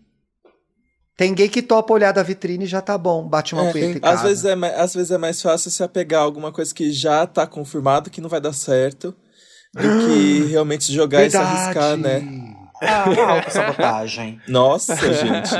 [1.16, 3.98] Tem gay que topa olhar da vitrine e já tá bom, bate uma É, punheta
[3.98, 6.92] em às, vezes é, às vezes é mais fácil se apegar a alguma coisa que
[6.92, 9.14] já tá confirmado que não vai dar certo
[9.74, 12.22] do que realmente jogar e se arriscar, né?
[12.82, 14.40] Ah, autossabotagem.
[14.46, 15.50] Nossa, gente.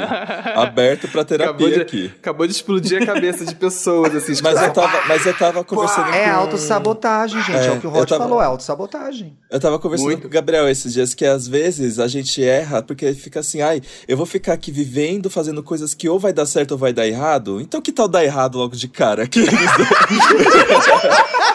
[0.55, 2.13] Aberto pra terapia Acabou de, aqui.
[2.19, 4.35] acabou de explodir a cabeça de pessoas, assim.
[4.43, 6.41] Mas eu tava, mas eu tava conversando É com...
[6.41, 7.57] autossabotagem, gente.
[7.57, 9.37] É, É, o que o eu Rod tava- falou, é autossabotagem.
[9.51, 10.23] Eu tava conversando Muito.
[10.23, 13.81] com o Gabriel esses dias que às vezes a gente erra porque fica assim, ai,
[14.07, 17.07] eu vou ficar aqui vivendo, fazendo coisas que ou vai dar certo ou vai dar
[17.07, 17.61] errado.
[17.61, 19.23] Então que tal dar errado logo de cara?
[19.25, 19.49] Aqueles-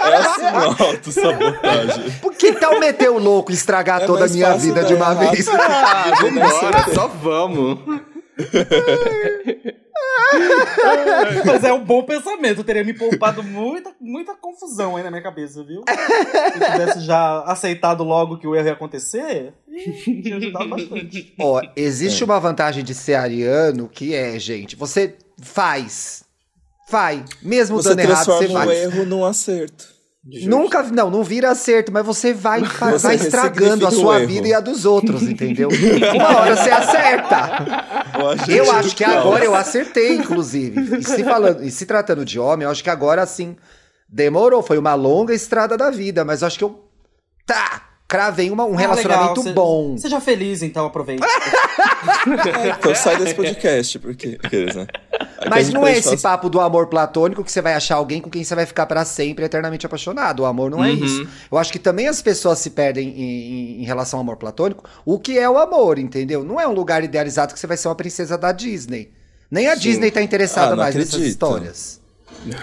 [0.03, 2.11] é assim uma autossabotagem.
[2.21, 4.93] Por que tal meter o louco e estragar É toda a minha vida dar de
[4.93, 5.31] uma errado.
[5.31, 5.45] vez?
[5.63, 7.79] Ah, vambora, só vamos.
[11.45, 12.63] Mas é um bom pensamento.
[12.63, 15.83] Teria me poupado muita, muita confusão aí na minha cabeça, viu?
[15.87, 19.53] Se eu tivesse já aceitado logo que o erro ia acontecer,
[20.03, 21.33] tinha ajudado bastante.
[21.39, 26.23] Ó, existe uma vantagem de ser ariano que é, gente, você faz.
[26.89, 27.23] Vai.
[27.41, 28.77] Mesmo Você dando errado, você transforma o vai.
[28.77, 29.87] erro num acerto.
[30.23, 34.53] Nunca, não, não vira acerto, mas você vai, vai, Você estragando a sua vida e
[34.53, 35.69] a dos outros, entendeu?
[36.13, 37.49] Uma hora você acerta.
[38.47, 39.17] Eu acho que caos.
[39.17, 40.99] agora eu acertei, inclusive.
[40.99, 43.55] E se, falando, e se tratando de homem, eu acho que agora sim.
[44.07, 46.83] Demorou, foi uma longa estrada da vida, mas eu acho que eu.
[47.45, 47.90] Tá!
[48.11, 49.53] Cravei uma- um Ah, relacionamento legal.
[49.53, 49.97] Bom.
[49.97, 51.25] Seja feliz, então, aproveita.
[51.25, 54.37] É, então sai desse podcast, porque.
[54.75, 54.85] Né?
[55.49, 58.29] Mas não é esse assim, papo do amor platônico que você vai achar alguém com
[58.29, 60.41] quem você vai ficar pra sempre eternamente apaixonado.
[60.41, 61.05] O amor não é Uhum.
[61.05, 61.27] isso.
[61.49, 64.83] Eu acho que também as pessoas se perdem em, em- em relação ao amor platônico.
[65.05, 66.43] O que é o amor, entendeu?
[66.43, 69.11] Não é um lugar idealizado que você vai ser uma princesa da Disney.
[69.49, 71.31] Nem a Disney tá interessada Ah, mais nessas acredito.
[71.31, 72.00] histórias.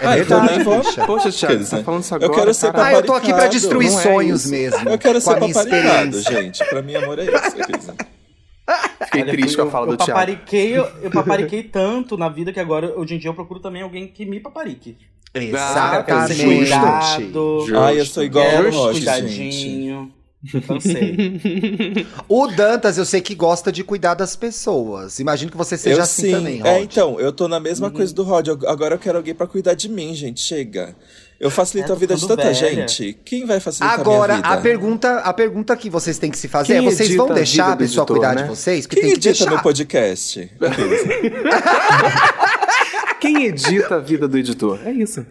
[0.01, 1.05] É Ah, eu verdade, bicha.
[1.05, 2.71] Poxa, Thiago, você tá falando isso Eu agora, quero ser.
[2.75, 4.51] Ah, eu tô aqui pra destruir é sonhos isso.
[4.51, 4.89] mesmo.
[4.89, 6.65] Eu quero ser paparicado, gente.
[6.65, 7.93] Pra mim, amor é isso.
[9.05, 10.11] Fiquei Olha, triste com a eu- fala eu do Thiago.
[10.11, 13.81] papariquei, eu, eu papariquei tanto na vida que agora, hoje em dia, eu procuro também
[13.81, 14.95] alguém que me paparique.
[15.33, 16.43] Exatamente.
[16.43, 20.11] Cuidado, Ai, eu sou igual ao Roche, gente.
[20.65, 22.07] Cansei.
[22.29, 25.19] O Dantas, eu sei que gosta de cuidar das pessoas.
[25.19, 26.31] Imagino que você seja Eu assim sim.
[26.31, 26.67] também, Rod.
[26.67, 28.47] É, então, eu tô na mesma coisa do Rod.
[28.47, 30.39] Eu- Agora eu quero alguém pra cuidar de mim, gente.
[30.41, 30.95] Chega.
[31.39, 32.53] Eu facilito É, a vida de tanta velha.
[32.53, 33.17] gente.
[33.25, 34.59] Quem vai facilitar Agora, a minha vida?
[34.59, 37.71] a pergunta, a pergunta que vocês têm que se fazer Quem é: vocês vão deixar
[37.73, 38.43] a pessoa editor, cuidar né?
[38.43, 38.85] de vocês?
[38.87, 39.53] Porque Quem tem que edita deixar.
[39.53, 40.51] meu podcast?
[43.19, 44.79] Quem edita a vida do editor?
[44.85, 45.25] É isso.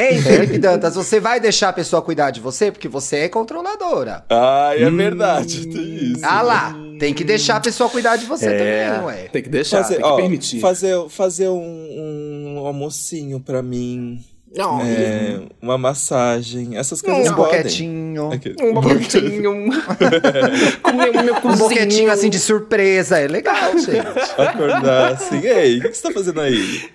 [0.00, 2.70] Ei, Felipe Dantas, você vai deixar a pessoa cuidar de você?
[2.72, 4.24] Porque você é controladora.
[4.30, 5.66] Ai, é verdade.
[5.66, 6.20] Tem isso.
[6.24, 9.28] Ah lá, tem que deixar a pessoa cuidar de você também, ué.
[9.32, 10.60] Tem que deixar, Fazer, tem que ó, permitir.
[10.60, 14.24] fazer, fazer um, um almocinho pra mim.
[14.52, 16.76] É, uma massagem.
[16.76, 17.56] Essas coisas Um podem.
[17.58, 18.30] boquetinho.
[18.74, 19.50] boquetinho.
[19.52, 20.82] Um boquetinho.
[20.82, 21.58] Comer o meu Um cozinho.
[21.68, 23.16] boquetinho assim de surpresa.
[23.20, 24.40] É legal, gente.
[24.40, 26.90] Acordar assim, ei, o que, que você tá fazendo aí?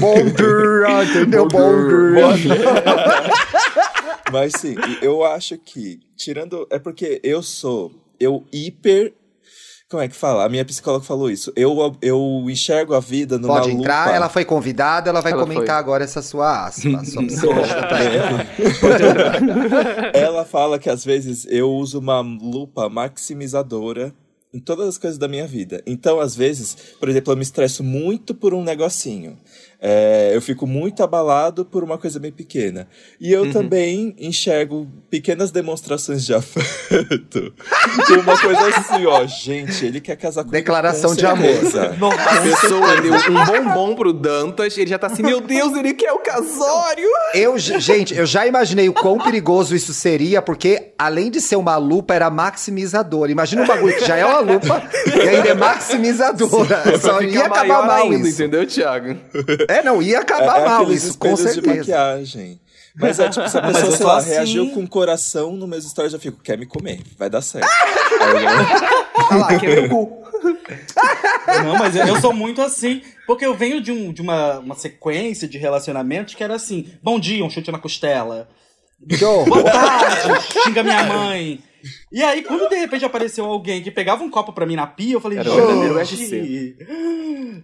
[0.00, 1.46] Bom dia, entendeu?
[1.48, 2.54] Bom dia.
[4.32, 6.66] Mas sim, eu acho que, tirando.
[6.70, 7.92] É porque eu sou.
[8.18, 9.14] Eu hiper.
[9.88, 10.44] Como é que fala?
[10.44, 11.52] A minha psicóloga falou isso.
[11.54, 14.16] Eu, eu enxergo a vida numa Pode entrar, lupa.
[14.16, 15.74] ela foi convidada, ela vai Ela comentar foi.
[15.76, 17.04] agora essa sua aspa.
[17.04, 18.16] Sua psicóloga tá aí.
[20.12, 24.12] Ela fala que às vezes eu uso uma lupa maximizadora
[24.52, 25.80] em todas as coisas da minha vida.
[25.86, 29.38] Então, às vezes, por exemplo, eu me estresso muito por um negocinho.
[29.80, 32.88] É, eu fico muito abalado por uma coisa bem pequena.
[33.20, 37.52] E eu também enxergo pequenas demonstrações de afeto.
[38.06, 40.56] Como uma coisa assim, ó, gente, ele quer casar comigo.
[40.56, 41.46] Declaração com de amor.
[41.46, 46.12] A pessoa deu um bombom pro Dantas, ele já tá assim, meu Deus, ele quer
[46.12, 47.08] o casório!
[47.34, 51.76] Eu, gente, eu já imaginei o quão perigoso isso seria, porque além de ser uma
[51.76, 53.30] lupa, era maximizadora.
[53.30, 56.98] Imagina um bagulho que já é uma lupa e ainda é maximizadora.
[56.98, 58.42] Só Fica ia acabar mal ainda, isso.
[58.42, 59.16] entendeu, Thiago?
[59.68, 61.76] É, não, ia acabar é, é mal isso, com espelhos de certeza.
[61.76, 62.60] maquiagem.
[62.98, 64.30] Mas é tipo, se a pessoa, eu sei sou lá, assim.
[64.30, 67.68] reagiu com o coração no meus stories, eu fico, quer me comer, vai dar certo.
[68.20, 70.22] Aí eu- Olha lá, que é meu cu.
[71.64, 73.02] Não, mas eu sou muito assim.
[73.26, 77.18] Porque eu venho de, um, de uma, uma sequência de relacionamentos que era assim: bom
[77.18, 78.48] dia, um chute na costela.
[79.44, 81.60] Boa tarde, xinga minha mãe.
[82.12, 85.14] E aí, quando de repente apareceu alguém que pegava um copo pra mim na pia,
[85.14, 86.76] eu falei, Era o verdadeiro gente,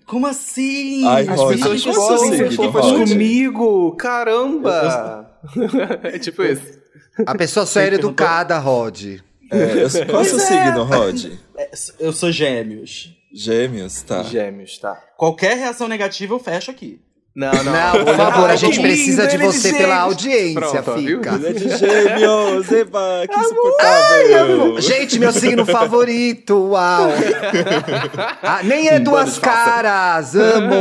[0.06, 1.06] como assim?
[1.06, 3.08] Ai, As Roger, pessoas qual é o seu podem ser signo, fofas Roger?
[3.08, 5.28] comigo, caramba!
[6.04, 6.80] É tipo isso.
[7.26, 9.04] A pessoa só era educada, Rod.
[9.50, 10.40] É, eu- qual é o seu é.
[10.40, 11.24] signo, Rod?
[11.98, 13.12] Eu sou gêmeos.
[13.34, 14.22] Gêmeos, tá.
[14.22, 14.94] Gêmeos, tá.
[15.16, 17.00] Qualquer reação negativa eu fecho aqui.
[17.34, 17.72] Não, não.
[17.72, 21.18] Não, por favor, a gente precisa lindo, de é você pela audiência, Pronto, viu?
[21.18, 21.34] fica.
[21.36, 24.80] Ele é gêmeos, eba, que insuportável.
[24.80, 27.08] Gente, meu signo favorito, uau!
[28.42, 30.74] Ah, nem é duas caras, amo!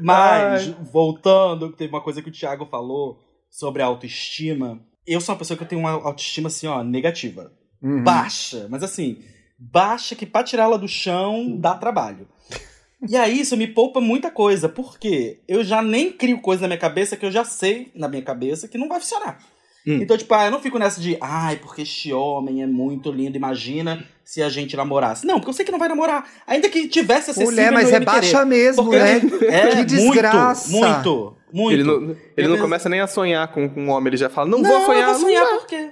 [0.00, 3.18] Mas, voltando, teve uma coisa que o Thiago falou
[3.50, 4.80] sobre a autoestima.
[5.06, 7.52] Eu sou uma pessoa que eu tenho uma autoestima, assim, ó, negativa.
[7.82, 8.02] Uhum.
[8.02, 8.66] Baixa.
[8.70, 9.18] Mas assim,
[9.58, 12.28] baixa que pra tirá-la do chão dá trabalho.
[13.06, 14.68] E aí, isso me poupa muita coisa.
[14.68, 18.22] Porque eu já nem crio coisa na minha cabeça que eu já sei na minha
[18.22, 19.38] cabeça que não vai funcionar.
[19.86, 19.98] Hum.
[20.00, 23.36] Então, tipo, ah, eu não fico nessa de, ai, porque este homem é muito lindo,
[23.36, 25.26] imagina se a gente namorasse.
[25.26, 26.26] Não, porque eu sei que não vai namorar.
[26.46, 28.44] Ainda que tivesse acessível, Mulher, mas não é baixa querer.
[28.46, 29.20] mesmo, né?
[29.52, 30.70] É, que desgraça.
[30.72, 31.72] Muito, muito, muito.
[31.74, 31.94] Ele não,
[32.38, 34.60] ele não penso- começa nem a sonhar com, com um homem, ele já fala, não,
[34.60, 35.02] Não, vou sonhar.
[35.10, 35.90] eu vou sonhar não por quê?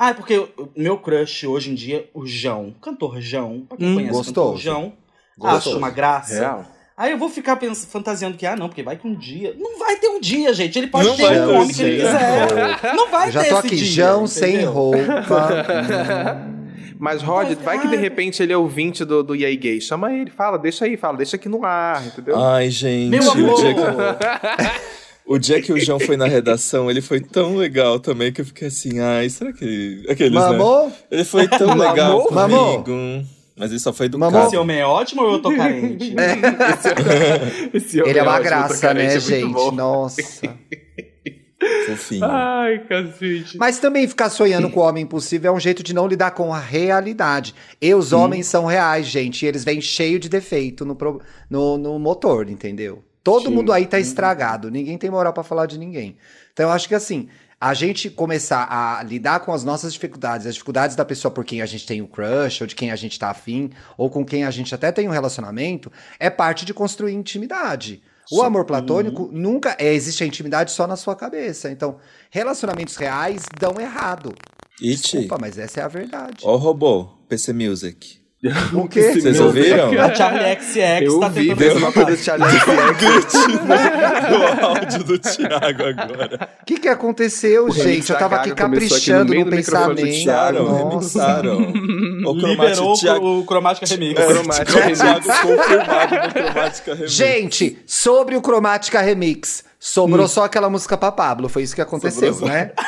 [0.00, 3.88] Ah, é porque o meu crush hoje em dia, o João, cantor João, pra quem
[3.88, 4.46] Hum, conhece o gostoso.
[4.52, 4.92] cantor João,
[5.36, 5.70] Gostoso.
[5.70, 6.38] acho uma graça.
[6.38, 6.64] Real.
[6.96, 9.54] Aí eu vou ficar pens- fantasiando que, ah, não, porque vai que um dia.
[9.58, 10.78] Não vai ter um dia, gente.
[10.78, 12.04] Ele pode Não ter o ter nome um que ele dia.
[12.06, 12.94] quiser.
[12.94, 14.98] Não vai Eu já ter tô esse aqui, dia, Jão sem roupa.
[17.00, 19.80] Mas, Rod, vai que de repente ele é ouvinte do, do EA Gay.
[19.80, 22.36] Chama ele, fala, deixa aí, fala, deixa aqui no ar, entendeu?
[22.40, 23.10] Ai, gente.
[23.10, 23.60] Meu amor!
[25.28, 28.44] O dia que o João foi na redação, ele foi tão legal também que eu
[28.46, 30.10] fiquei assim, ai, será que ele.
[30.10, 30.40] Aqueles, né?
[30.40, 30.90] Mamou?
[31.10, 32.34] Ele foi tão legal comigo.
[32.34, 32.84] Mamou?
[33.54, 34.46] Mas ele só foi do Mamou?
[34.46, 36.14] Esse homem é ótimo ou eu tô carente?
[37.74, 39.52] Esse homem Ele é uma ótimo, graça, né, é gente?
[39.52, 39.70] bom.
[39.72, 40.22] Nossa.
[41.86, 42.24] fofinho.
[42.24, 43.58] Ai, cacete.
[43.58, 46.54] Mas também ficar sonhando com o homem impossível é um jeito de não lidar com
[46.54, 47.54] a realidade.
[47.82, 49.44] E os homens são reais, gente.
[49.44, 53.02] E eles vêm cheio de defeito no, pro- no, no motor, entendeu?
[53.28, 53.54] Todo Sim.
[53.54, 54.70] mundo aí tá estragado.
[54.70, 56.16] Ninguém tem moral pra falar de ninguém.
[56.50, 57.28] Então eu acho que assim,
[57.60, 61.60] a gente começar a lidar com as nossas dificuldades, as dificuldades da pessoa por quem
[61.60, 64.44] a gente tem o crush, ou de quem a gente tá afim, ou com quem
[64.44, 68.02] a gente até tem um relacionamento, é parte de construir intimidade.
[68.32, 71.70] O amor platônico nunca é, existe a intimidade só na sua cabeça.
[71.70, 71.98] Então,
[72.30, 74.34] relacionamentos reais dão errado.
[74.80, 75.02] It.
[75.02, 76.44] Desculpa, mas essa é a verdade.
[76.44, 78.20] Ó o robô, PC Music.
[78.72, 79.12] O quê?
[79.14, 79.90] Vocês ouviram?
[80.00, 82.46] A Charlie XX tá tentando fazer uma coisa de Charlie
[84.62, 86.48] o áudio do Thiago agora.
[86.62, 88.12] O que, que aconteceu, O remix gente?
[88.12, 89.98] Eu tava aqui começou aqui caprichando no no do do pensamento.
[89.98, 91.26] Remixaram, Nossa.
[91.26, 91.58] remixaram.
[92.28, 93.38] O Liberou Thiago.
[93.40, 94.20] o Cromática Remix.
[94.20, 97.12] O cromático O Thiago confirmado no cromática remix.
[97.12, 101.48] Gente, sobre o Cromática Remix, sobrou só aquela música pra Pablo.
[101.48, 102.72] Foi isso que aconteceu, Sobrou né?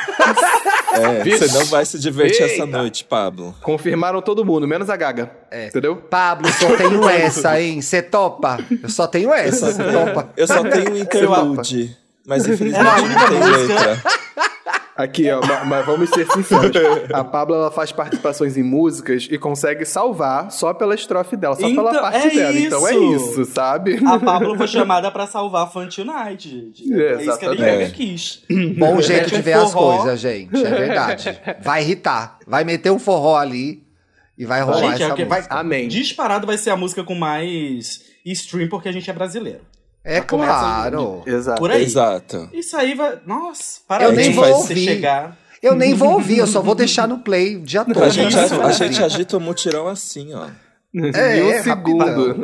[0.92, 1.48] É, Vixe.
[1.48, 2.66] você não vai se divertir essa Eita.
[2.66, 3.54] noite, Pablo.
[3.62, 5.30] Confirmaram todo mundo, menos a Gaga.
[5.48, 5.68] É.
[5.68, 5.94] Entendeu?
[5.94, 7.80] Pablo, só tenho essa, hein?
[7.80, 8.58] Você topa?
[8.82, 10.30] Eu só tenho essa, você topa?
[10.36, 14.02] Eu só tenho um interlude, mas infelizmente Era a única não tem letra.
[15.02, 16.70] Aqui, ó, mas, mas vamos ser sinceros.
[17.12, 21.68] A Pablo ela faz participações em músicas e consegue salvar só pela estrofe dela, só
[21.68, 22.58] Então, pela parte é dela.
[22.58, 23.30] Então é isso.
[23.30, 23.98] isso, sabe?
[24.04, 26.92] A Pablo foi chamada pra salvar Fun Tonight, gente.
[26.92, 27.62] É, isso que a Lady.
[27.62, 28.42] Gaga quis.
[28.76, 30.56] Bom jeito de um ver as coisas, gente.
[30.56, 31.40] É verdade.
[31.62, 32.38] Vai irritar.
[32.46, 33.82] Vai meter um forró ali
[34.36, 35.54] e vai rolar Gente, é essa o que vai, música.
[35.54, 35.88] Amém.
[35.88, 39.60] disparado vai ser a música com mais stream, porque a gente é brasileiro.
[40.04, 41.22] É claro.
[41.26, 41.58] Exato.
[41.60, 41.82] Por aí.
[41.82, 42.48] Exato.
[42.52, 43.18] Isso aí vai.
[43.26, 44.84] Nossa, Eu parabéns nem vou você ouvir.
[44.84, 45.36] chegar.
[45.62, 48.02] Eu nem vou ouvir, eu só vou deixar no play o dia todo.
[48.02, 50.46] A gente, a, a gente agita o mutirão assim, ó.
[51.14, 52.36] É, Em um é, segundo.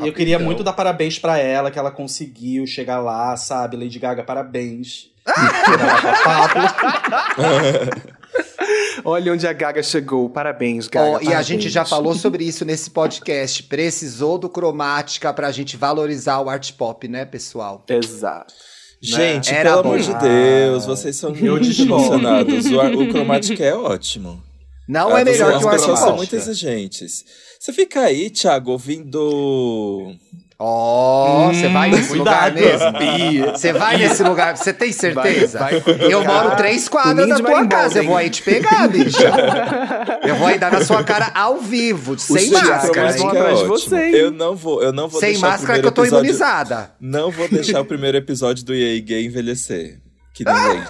[0.00, 3.76] E eu queria muito dar parabéns pra ela, que ela conseguiu chegar lá, sabe?
[3.76, 5.10] Lady Gaga, parabéns.
[5.26, 8.12] Chegar lá com a Pablo.
[9.04, 10.28] Olha onde a Gaga chegou.
[10.28, 11.06] Parabéns, Gaga.
[11.06, 11.46] Ó, e a parabéns.
[11.46, 13.62] gente já falou sobre isso nesse podcast.
[13.64, 17.84] Precisou do cromática pra gente valorizar o art pop, né, pessoal?
[17.88, 18.52] Exato.
[19.00, 19.88] Gente, Era pelo bom.
[19.90, 21.94] amor de Deus, vocês são muito discordo.
[22.16, 22.66] emocionados.
[22.66, 24.42] O, o Chromatic é ótimo.
[24.88, 26.16] Não Ah, é melhor que o As art pessoas são pop.
[26.18, 27.24] muito exigentes.
[27.60, 30.14] Você fica aí, Thiago, ouvindo.
[30.60, 32.54] Ó, você vai nesse lugar cuidado.
[33.00, 33.52] mesmo?
[33.52, 35.56] Você vai nesse lugar, você tem certeza?
[35.60, 38.88] Vai- vai eu moro três quadras da de tua casa, eu vou aí te pegar,
[38.88, 39.30] bicha.
[40.24, 43.10] Eu vou aí dar na sua cara ao vivo, sem Thiago máscara.
[43.48, 44.10] É você?
[44.12, 46.90] Eu não vou, eu não vou Sem deixar o máscara que eu tô episódio- imunizada.
[47.00, 50.00] Não vou deixar o primeiro episódio do EA Gay envelhecer.
[50.34, 50.88] Que nem leite.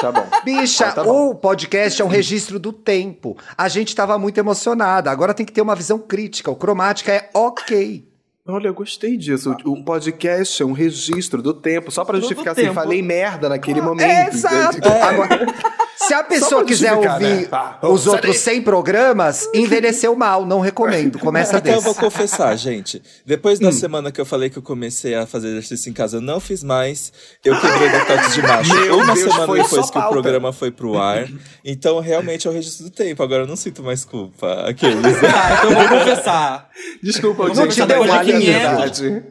[0.00, 0.26] Tá bom.
[0.44, 1.30] Bicha, Então tá bom.
[1.30, 3.36] o podcast é um registro do tempo.
[3.58, 5.10] A gente tava muito emocionada.
[5.10, 6.50] Agora tem que ter uma visão crítica.
[6.50, 8.08] O cromática é ok.
[8.50, 9.54] Olha, eu gostei disso.
[9.64, 12.74] O o podcast é um registro do tempo, só pra Do justificar assim, tempo.
[12.74, 14.06] falei merda naquele momento.
[14.08, 14.76] É, exato.
[14.78, 14.94] entende?
[14.94, 15.46] Agora,
[15.96, 17.08] se a pessoa quiser ouvir
[17.42, 17.48] né?
[17.52, 20.44] Ah, os outros sai 100 programas, envelheceu mal.
[20.44, 21.18] Não recomendo.
[21.18, 21.84] Começa Então eu desse.
[21.86, 23.02] vou confessar, gente.
[23.24, 23.72] Depois da Hum.
[23.72, 26.62] semana que eu falei que eu comecei a fazer exercício em casa, eu não fiz
[26.64, 27.12] mais.
[27.44, 30.70] Eu quebrei detox de macho Meu uma Deus, semana foi depois que o programa foi
[30.70, 31.26] pro ar.
[31.64, 33.22] Então realmente é o registro do tempo.
[33.22, 34.64] Agora eu não sinto mais culpa.
[34.68, 35.00] Aqueles.
[35.20, 36.68] Tá, então eu vou confessar.
[37.02, 38.04] Desculpa, eu Não disse te deu
[38.40, 39.00] 500.
[39.00, 39.24] verdade.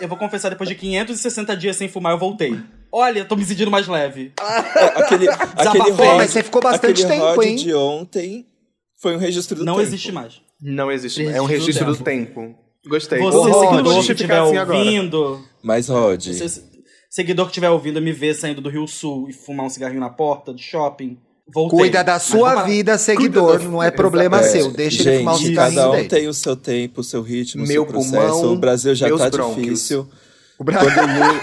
[0.00, 2.58] Eu vou confessar, depois de 560 dias sem fumar, eu voltei.
[2.92, 4.32] Olha, tô me sentindo mais leve.
[4.40, 7.56] É, aquele aquele rod, mas você ficou bastante aquele tempo, hein?
[7.56, 8.46] de ontem
[9.00, 9.86] foi um registro do Não tempo.
[9.86, 10.40] existe mais.
[10.60, 11.18] Não existe.
[11.18, 12.54] Registro É um registro do do tempo.
[12.88, 13.18] Gostei.
[13.18, 14.78] Você, vou seguidor que estiver assim agora.
[14.78, 16.62] ouvindo, Mas, Rod, você,
[17.10, 20.08] seguidor que estiver ouvindo me ver saindo do Rio Sul e fumar um cigarrinho na
[20.10, 21.18] porta de shopping,
[21.52, 21.78] voltei.
[21.78, 23.62] Cuida da sua vida, seguidor.
[23.62, 24.70] Não é problema É, seu.
[24.70, 26.08] Deixa ele fumar o gente, cigarrinho cada um dele.
[26.08, 28.32] tem o seu tempo, o seu ritmo, o Meu seu processo.
[28.32, 29.64] pulmão, o Brasil já tá brônquios.
[29.64, 30.08] difícil.
[30.58, 31.40] O Bra- Quando o Lula-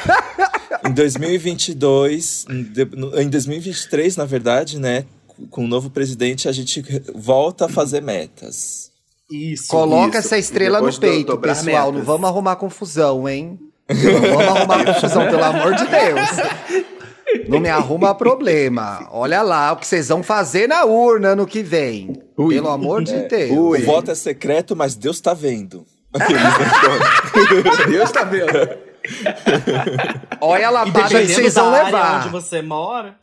[0.89, 5.05] em 2022, em de- no- em 2023, na verdade, né,
[5.49, 6.83] com o novo presidente, a gente
[7.15, 8.91] volta a fazer metas.
[9.31, 9.67] Isso.
[9.67, 10.27] Coloca isso.
[10.27, 11.65] essa estrela no peito, pessoal.
[11.91, 11.93] metas.
[11.99, 13.57] Não vamos arrumar confusão, hein?
[13.89, 16.83] Não vamos arrumar confusão, pelo amor de Deus.
[17.47, 19.07] Não me arruma problema.
[19.11, 22.13] Olha lá o que vocês vão fazer na urna ano que vem.
[22.37, 22.55] Ui.
[22.55, 23.51] Pelo amor de Deus.
[23.51, 23.81] Ui.
[23.81, 25.85] O voto é secreto, mas Deus tá vendo.
[26.13, 26.41] Aqueles?
[27.89, 28.51] Deus tá vendo.
[30.39, 32.19] Olha a lapada que vocês vão área levar.
[32.21, 33.17] onde você mora,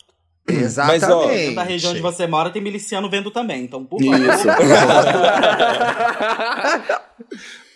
[0.49, 1.07] Exatamente.
[1.07, 3.63] Mas, ó, da região onde você mora, tem miliciano vendo também.
[3.65, 4.19] Então, por favor.
[4.19, 4.49] Isso.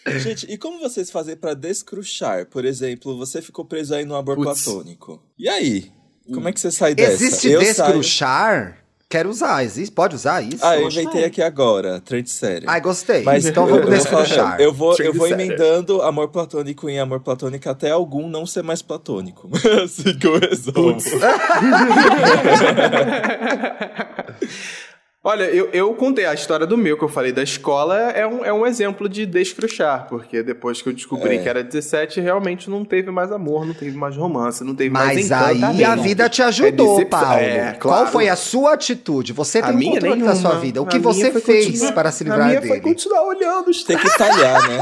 [0.18, 2.46] Gente, e como vocês fazem pra descruchar?
[2.46, 4.64] Por exemplo, você ficou preso aí no amor Putz.
[4.64, 5.22] platônico.
[5.38, 5.90] E aí?
[6.32, 7.12] Como é que você sai dessa?
[7.12, 8.78] Existe Eu saio- descruchar?
[9.08, 9.62] Quero usar.
[9.62, 9.92] Existe?
[9.92, 10.64] Pode usar isso?
[10.64, 12.64] Ah, eu inventei aqui agora, trend série.
[12.66, 13.22] Ai, gostei.
[13.22, 14.60] Mas então vamos eu, descruchar.
[14.60, 18.82] eu vou, eu vou emendando amor platônico em amor platônico até algum não ser mais
[18.82, 19.48] platônico.
[19.84, 20.98] assim que eu resolvo.
[25.26, 28.44] Olha, eu, eu contei a história do meu que eu falei da escola, é um,
[28.44, 31.38] é um exemplo de descruchar, porque depois que eu descobri É.
[31.38, 35.16] que era 17, realmente não teve mais amor, não teve mais romance, não teve mais
[35.16, 35.64] Mas encantamento.
[35.78, 37.32] aí a vida te ajudou, É Paulo.
[37.40, 38.08] é, Qual claro.
[38.12, 39.32] foi a sua atitude?
[39.32, 40.50] Você A tem o minha controle da nenhuma.
[40.50, 40.82] sua vida.
[40.82, 43.22] O A que minha você foi fez continuar- para se A livrar minha foi continuar
[43.22, 44.78] olhando os Tem que talhar, né?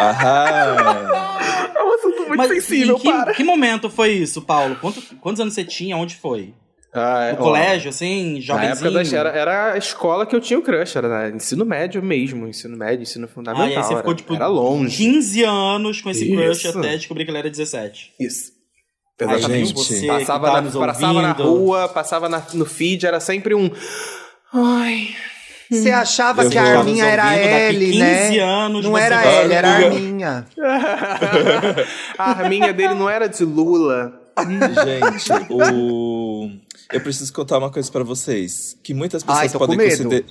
[0.00, 1.70] Aham.
[1.72, 3.32] É um assunto muito Mas sensível, em que, para.
[3.32, 4.76] que momento foi isso, Paulo?
[4.80, 5.96] Quanto- quantos anos você tinha?
[5.96, 6.52] Onde foi?
[6.94, 8.72] Ah, No ó, colégio, assim, Na jovenzinho?
[8.88, 12.00] época da, era, era a escola que eu tinha o crush, era na- ensino médio
[12.02, 13.66] mesmo, ensino médio, ensino fundamental.
[13.66, 14.96] Ah, e aí você ficou, era, tipo, era longe.
[14.96, 16.78] 15 anos com esse crush Isso.
[16.78, 18.12] até descobrir que ele era 17.
[18.20, 18.52] Isso.
[19.20, 19.74] Aí, Exatamente.
[19.74, 23.70] você Passava, que tá na, passava na rua, passava na- no feed, era sempre um.
[24.52, 25.08] Ai.
[25.70, 28.38] Você achava Eu que a Arminha era L, 15 né?
[28.40, 30.46] anos Não era L, era a Arminha.
[32.18, 34.20] a arminha dele não era de Lula.
[34.36, 36.33] Gente, o...
[36.92, 38.76] eu preciso contar uma coisa pra vocês.
[38.82, 40.24] Que muitas pessoas Ai, podem considerar.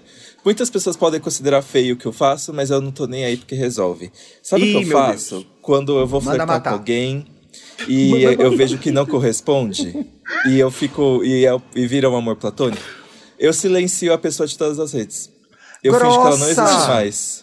[0.46, 3.38] Muitas pessoas podem considerar feio o que eu faço, mas eu não tô nem aí
[3.38, 4.12] porque resolve.
[4.42, 5.46] Sabe o que eu faço?
[5.62, 6.70] Quando eu vou Manda flertar matar.
[6.72, 7.26] com alguém
[7.88, 10.06] e eu vejo que não corresponde?
[10.48, 11.24] e eu fico.
[11.24, 12.84] E, eu, e vira um amor platônico,
[13.40, 15.32] eu silencio a pessoa de todas as redes.
[15.84, 17.43] Eu finjo que ela não existe mais.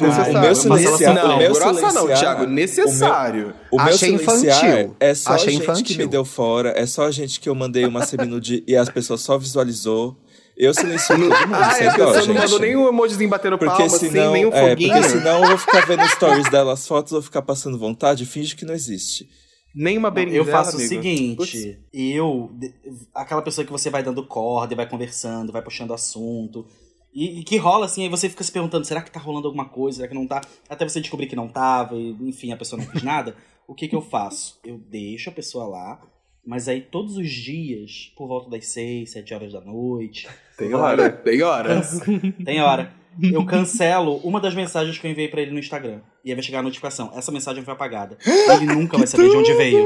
[0.00, 0.38] Necessário.
[0.38, 3.54] o meu silenciar, não, o meu grossa silenciar, não, Thiago, necessário.
[3.70, 4.96] O meu Achei silenciar infantil.
[4.98, 5.84] é só Achei gente infantil.
[5.84, 9.20] que me deu fora, é só gente que eu mandei uma seminude e as pessoas
[9.20, 10.16] só visualizou.
[10.56, 12.60] Eu silencio todo mundo, Ah, você é, a não mandou gente.
[12.60, 14.92] nem um emojizinho batendo Porque palma, senão, assim, nem um é, foguinho.
[14.94, 18.54] porque senão eu vou ficar vendo stories dela, as fotos, vou ficar passando vontade, finge
[18.54, 19.26] que não existe.
[19.74, 20.84] Nem uma berinjela, Eu faço amigo.
[20.84, 21.78] o seguinte, Putz.
[21.94, 22.50] eu.
[23.14, 26.66] Aquela pessoa que você vai dando corda, e vai conversando, vai puxando assunto.
[27.12, 29.66] E, e que rola assim, aí você fica se perguntando: será que tá rolando alguma
[29.66, 29.96] coisa?
[29.96, 30.40] Será que não tá?
[30.68, 33.36] Até você descobrir que não tava, e enfim, a pessoa não fez nada.
[33.64, 34.58] O que que eu faço?
[34.64, 36.02] Eu deixo a pessoa lá,
[36.44, 40.28] mas aí todos os dias, por volta das 6, 7 horas da noite.
[40.58, 41.80] Tem hora, tem hora.
[42.44, 42.92] Tem hora.
[43.20, 45.98] Eu cancelo uma das mensagens que eu enviei pra ele no Instagram.
[46.24, 47.12] E aí vai chegar a notificação.
[47.14, 48.16] Essa mensagem foi apagada.
[48.26, 49.78] Ele nunca vai saber de onde veio.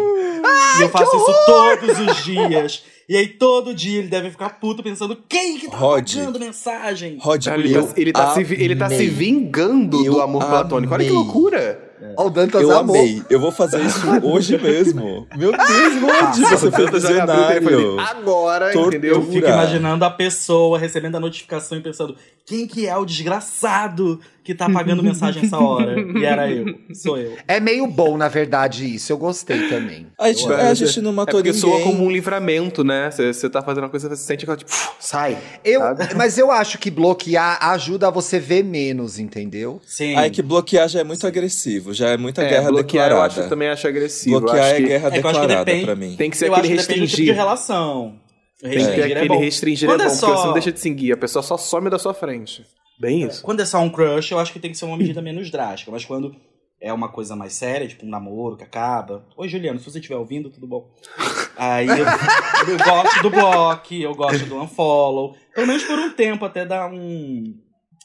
[0.79, 2.85] e eu faço isso todos os dias.
[3.09, 6.13] E aí todo dia ele deve ficar puto pensando quem que tá Rod.
[6.13, 7.19] apagando mensagem?
[7.21, 10.93] Rod, Ele, eu tá, ele, tá se, ele tá se vingando do Eu amor platônico.
[10.93, 11.86] Olha que loucura.
[12.17, 12.97] Ó, o Dantas Eu amou.
[12.97, 13.23] amei.
[13.31, 15.27] Eu vou fazer isso hoje mesmo.
[15.37, 18.01] Meu Deus, você já abri o telefone visionário.
[18.01, 18.97] Agora, Tortura.
[18.97, 19.15] entendeu?
[19.17, 24.21] Eu fico imaginando a pessoa recebendo a notificação e pensando quem que é o desgraçado
[24.47, 25.97] que tá apagando mensagem essa hora?
[26.19, 26.65] E era eu.
[26.95, 27.37] Sou eu.
[27.49, 29.13] É meio bom, na verdade, isso.
[29.13, 30.07] Eu gostei também.
[30.19, 31.85] A gente, a gente não É matou soa ninguém.
[31.93, 33.11] como um livramento, né?
[33.11, 34.71] Você tá fazendo uma coisa, você sente aquela tipo,
[35.01, 35.37] sai.
[35.65, 36.15] Eu, sabe?
[36.17, 39.81] mas eu acho que bloquear ajuda você ver menos, entendeu?
[39.85, 40.17] Sim.
[40.17, 43.41] Aí que bloquear já é muito agressivo, já é muita É, guerra bloquear eu declarada.
[43.41, 44.41] acho, também acho agressivo.
[44.41, 46.17] Bloquear acho é que guerra É que eu acho que declarada depende- pra mim.
[46.17, 47.35] Tem que ser eu aquele tipo de restringir.
[47.35, 48.15] relação.
[48.61, 49.39] Tem que ter Restringir é aquele bom.
[49.41, 51.13] restringir Quando é é bom, porque você só- não deixa de seguir.
[51.13, 52.65] A pessoa só some da sua frente.
[52.99, 53.43] Bem isso.
[53.43, 55.91] Quando é só um crush, eu acho que tem que ser uma medida menos drástica.
[55.91, 56.35] Mas quando
[56.81, 59.27] é uma coisa mais séria, tipo um namoro que acaba.
[59.37, 60.91] Oi, Juliano, se você estiver ouvindo, tudo bom?
[61.57, 65.35] Aí eu, eu gosto do bloco, eu gosto do unfollow.
[65.55, 67.55] Pelo menos por um tempo, até dar um.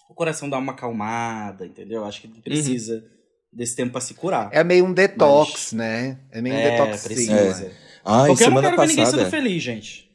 [0.09, 2.03] O coração dar uma acalmada, entendeu?
[2.05, 3.03] Acho que precisa
[3.51, 4.49] desse tempo pra se curar.
[4.53, 6.19] É meio um detox, né?
[6.31, 7.03] É meio um É, detoxinho.
[7.15, 7.71] precisa.
[8.03, 9.23] Ai, Porque eu não semana quero ver ninguém passada.
[9.23, 10.10] sendo feliz, gente.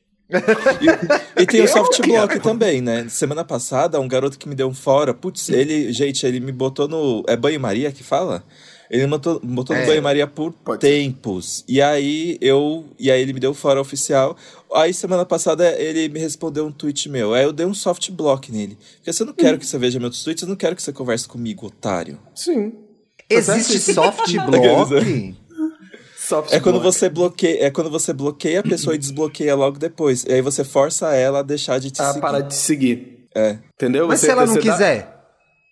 [1.37, 3.07] E tem o soft block também, né?
[3.09, 5.15] Semana passada, um garoto que me deu um fora.
[5.15, 7.25] Putz, ele, gente, ele me botou no.
[7.29, 8.43] É banho-maria que fala?
[8.91, 9.81] Ele me botou, botou É.
[9.81, 10.89] no banho-maria por Pode ser.
[11.03, 11.65] tempos.
[11.69, 12.85] E aí eu.
[12.99, 14.37] E aí ele me deu fora oficial.
[14.75, 17.33] Aí semana passada ele me respondeu um tweet meu.
[17.35, 18.77] Aí eu dei um soft block nele.
[18.97, 20.93] Porque se eu não quero que você veja meus tweets, eu não quero que você
[20.93, 22.19] converse comigo, otário.
[22.35, 22.73] Sim.
[23.29, 25.35] Existe soft block?
[26.29, 26.95] Soft É quando block.
[26.95, 30.25] você bloqueia, é quando você bloqueia a pessoa e desbloqueia logo depois.
[30.25, 32.21] E aí você força ela a deixar de te Ah, seguir.
[32.21, 33.27] parar de seguir.
[33.35, 33.59] É.
[33.75, 34.09] Entendeu?
[34.09, 35.17] Mas Você- se ela não você dá- quiser?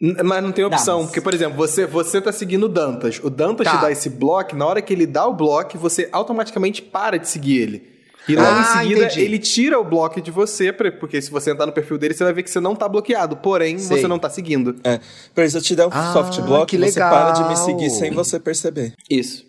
[0.00, 3.20] N- Mas não tem opção, mas- porque, por exemplo, você, você tá seguindo o Dantas.
[3.22, 3.76] O Dantas Tá.
[3.76, 7.28] te dá esse bloco, na hora que ele dá o bloco, você automaticamente para de
[7.28, 7.94] seguir ele.
[8.28, 9.20] E logo Ah, em seguida, entendi.
[9.22, 12.32] ele tira o bloco de você, porque se você entrar no perfil dele, você vai
[12.32, 13.98] ver que você não tá bloqueado, porém, Sei.
[14.00, 14.76] você não tá seguindo.
[14.84, 14.98] É.
[15.34, 18.10] Por isso, eu te der um Ah, soft block, você para de me seguir sem
[18.12, 18.94] você perceber.
[19.10, 19.44] Isso.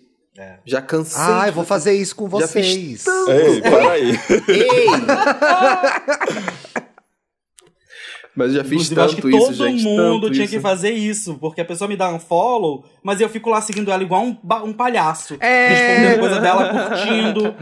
[0.66, 1.22] Já cansei.
[1.22, 3.06] Ah, de eu vou fazer isso com Já vocês.
[3.08, 4.20] Ei, para aí.
[4.48, 4.88] Ei!
[8.36, 9.84] Mas eu já fiz Inclusive, eu acho tanto que isso, todo gente.
[9.86, 10.54] mundo tanto tinha isso.
[10.56, 13.90] que fazer isso, porque a pessoa me dá um follow, mas eu fico lá seguindo
[13.90, 15.38] ela igual um, um palhaço.
[15.40, 15.70] É.
[15.70, 17.56] Respondendo coisa dela, curtindo.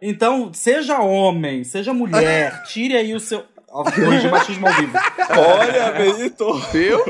[0.00, 3.44] Então, seja homem, seja mulher, tire aí o seu.
[3.72, 4.98] Ó, Hoje de machismo ao vivo.
[5.36, 6.54] Olha, Benito.
[6.72, 7.04] Viu?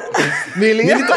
[0.56, 1.14] Milita.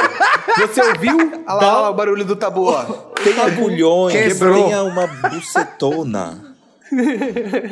[0.57, 1.17] Você ouviu?
[1.17, 3.12] Olha lá, olha lá o barulho do tabu, ó.
[3.23, 4.63] Tenha agulhões, Quebrou.
[4.65, 6.55] tenha uma bucetona.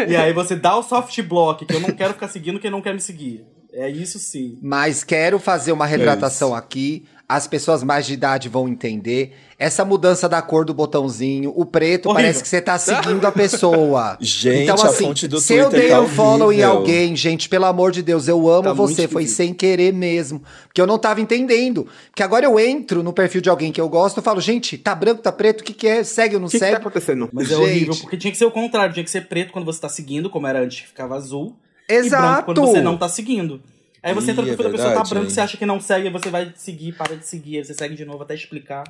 [0.07, 2.81] E aí você dá o soft block, que eu não quero ficar seguindo quem não
[2.81, 3.45] quer me seguir.
[3.73, 4.57] É isso sim.
[4.61, 7.05] Mas quero fazer uma retratação aqui.
[7.33, 9.33] As pessoas mais de idade vão entender.
[9.57, 12.23] Essa mudança da cor do botãozinho, o preto, Horrível.
[12.25, 14.17] parece que você tá seguindo a pessoa.
[14.19, 16.71] Gente, então, a assim, fonte do se eu Twitter dei tá um follow em horrível.
[16.71, 19.07] alguém, gente, pelo amor de Deus, eu amo Tá você.
[19.07, 19.37] Foi esquisito.
[19.37, 20.41] sem querer mesmo.
[20.67, 21.87] Porque eu não tava entendendo.
[22.09, 24.93] Porque agora eu entro no perfil de alguém que eu gosto e falo, gente, tá
[24.93, 26.03] branco, tá preto, o que, que é?
[26.03, 26.77] Segue ou não O que, que tá segue?
[26.81, 27.29] acontecendo?
[27.31, 27.61] Mas é Gente.
[27.63, 30.29] horrível, porque tinha que ser o contrário, tinha que ser preto quando você tá seguindo,
[30.29, 31.55] como era antes que ficava azul.
[31.87, 32.43] E branco Exato.
[32.45, 33.61] quando você não tá seguindo.
[34.03, 35.79] Aí você entra no Ih, é perfil da pessoa, tá branco, você acha que não
[35.79, 38.83] segue, aí você vai seguir, para de seguir, aí você segue de novo até explicar.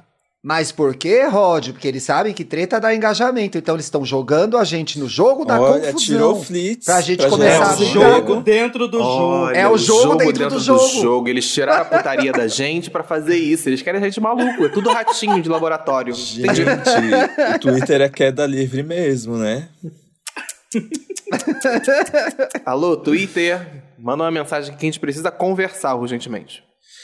[0.43, 1.69] Mas por quê, Rod?
[1.69, 3.59] Porque eles sabem que treta dá engajamento.
[3.59, 5.99] Então eles estão jogando a gente no jogo da Olha, confusão.
[5.99, 6.85] tirou o Flitz.
[6.85, 8.09] Pra gente pra começar gerar a é um o jogo.
[8.09, 9.49] jogo dentro do jogo.
[9.51, 10.99] É o jogo dentro do jogo.
[10.99, 11.27] jogo.
[11.29, 13.69] Eles tiraram a putaria da gente pra fazer isso.
[13.69, 14.65] Eles querem a gente maluco.
[14.65, 16.15] É tudo ratinho de laboratório.
[16.15, 16.63] Gente,
[17.55, 19.69] o Twitter é queda livre mesmo, né?
[22.65, 23.80] Alô, Twitter.
[24.01, 26.63] Manda uma mensagem que a gente precisa conversar urgentemente.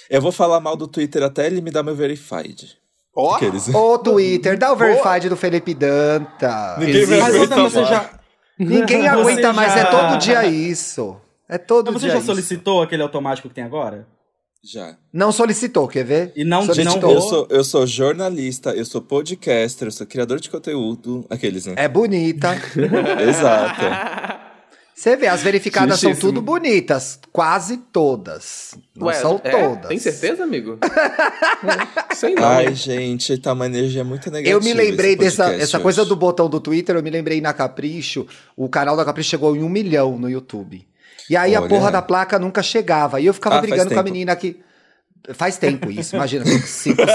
[0.10, 2.78] Eu vou falar mal do Twitter até ele me dar meu verified.
[3.16, 3.68] Ó, Aqueles.
[3.74, 6.76] Ô, Twitter, dá o verified do Felipe Danta.
[6.78, 7.90] Ninguém vai Mas aguentar você mais.
[7.90, 8.10] já,
[8.60, 11.18] Ninguém Você aguenta mais, já- é todo dia isso.
[11.48, 12.26] É todo Mas você dia já isso.
[12.26, 14.08] solicitou aquele automático que tem agora?
[14.64, 14.98] Já.
[15.14, 16.32] Não solicitou, quer ver?
[16.36, 17.12] E não- Gente, solicitou.
[17.12, 21.26] eu sou, eu sou jornalista, eu sou podcaster, eu sou criador de conteúdo.
[21.30, 21.76] Aqueles, né?
[21.78, 22.50] É bonita.
[23.28, 23.82] Exato.
[24.98, 27.20] Você vê, as verificadas são tudo bonitas.
[27.32, 28.74] Quase todas.
[28.96, 29.52] Não Ué, são é?
[29.52, 29.90] todas.
[29.90, 30.80] Tem certeza, amigo?
[32.16, 32.44] Sei não.
[32.44, 34.58] Ai, gente, tá uma energia muito negativa.
[34.58, 35.84] Eu me lembrei dessa essa hoje.
[35.84, 38.26] coisa do botão do Twitter, eu me lembrei na Capricho.
[38.56, 40.84] O canal da Capricho chegou em um milhão no YouTube.
[41.30, 41.70] E aí a Olha.
[41.70, 43.22] porra da placa nunca chegava.
[43.22, 44.60] E eu ficava Ah, brigando com a menina que.
[45.34, 46.66] Faz tempo isso, imagina, 5,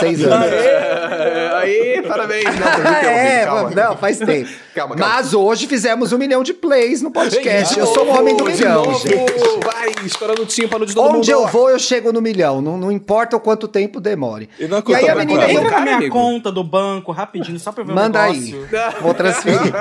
[0.01, 0.49] 6 anos.
[0.53, 2.45] Aê, Aê, parabéns.
[2.45, 3.71] Não, é, calma.
[3.71, 4.51] não, faz tempo.
[4.75, 5.15] Calma, calma.
[5.15, 7.79] Mas hoje fizemos um milhão de plays no podcast.
[7.79, 8.99] Eu sou um De homem do milhão, novo.
[9.09, 9.33] gente.
[9.65, 11.19] Vai, estourando o tímpano de todo mundo.
[11.19, 12.61] Onde eu vou, eu chego no milhão.
[12.61, 14.49] Não, não importa o quanto tempo demore.
[14.59, 15.51] E não é E aí a menina.
[15.51, 16.13] Entra na cara, minha amigo.
[16.15, 18.39] conta do banco rapidinho, só pra ver Manda aí.
[18.53, 18.69] negócio.
[19.01, 19.73] Vou transferir.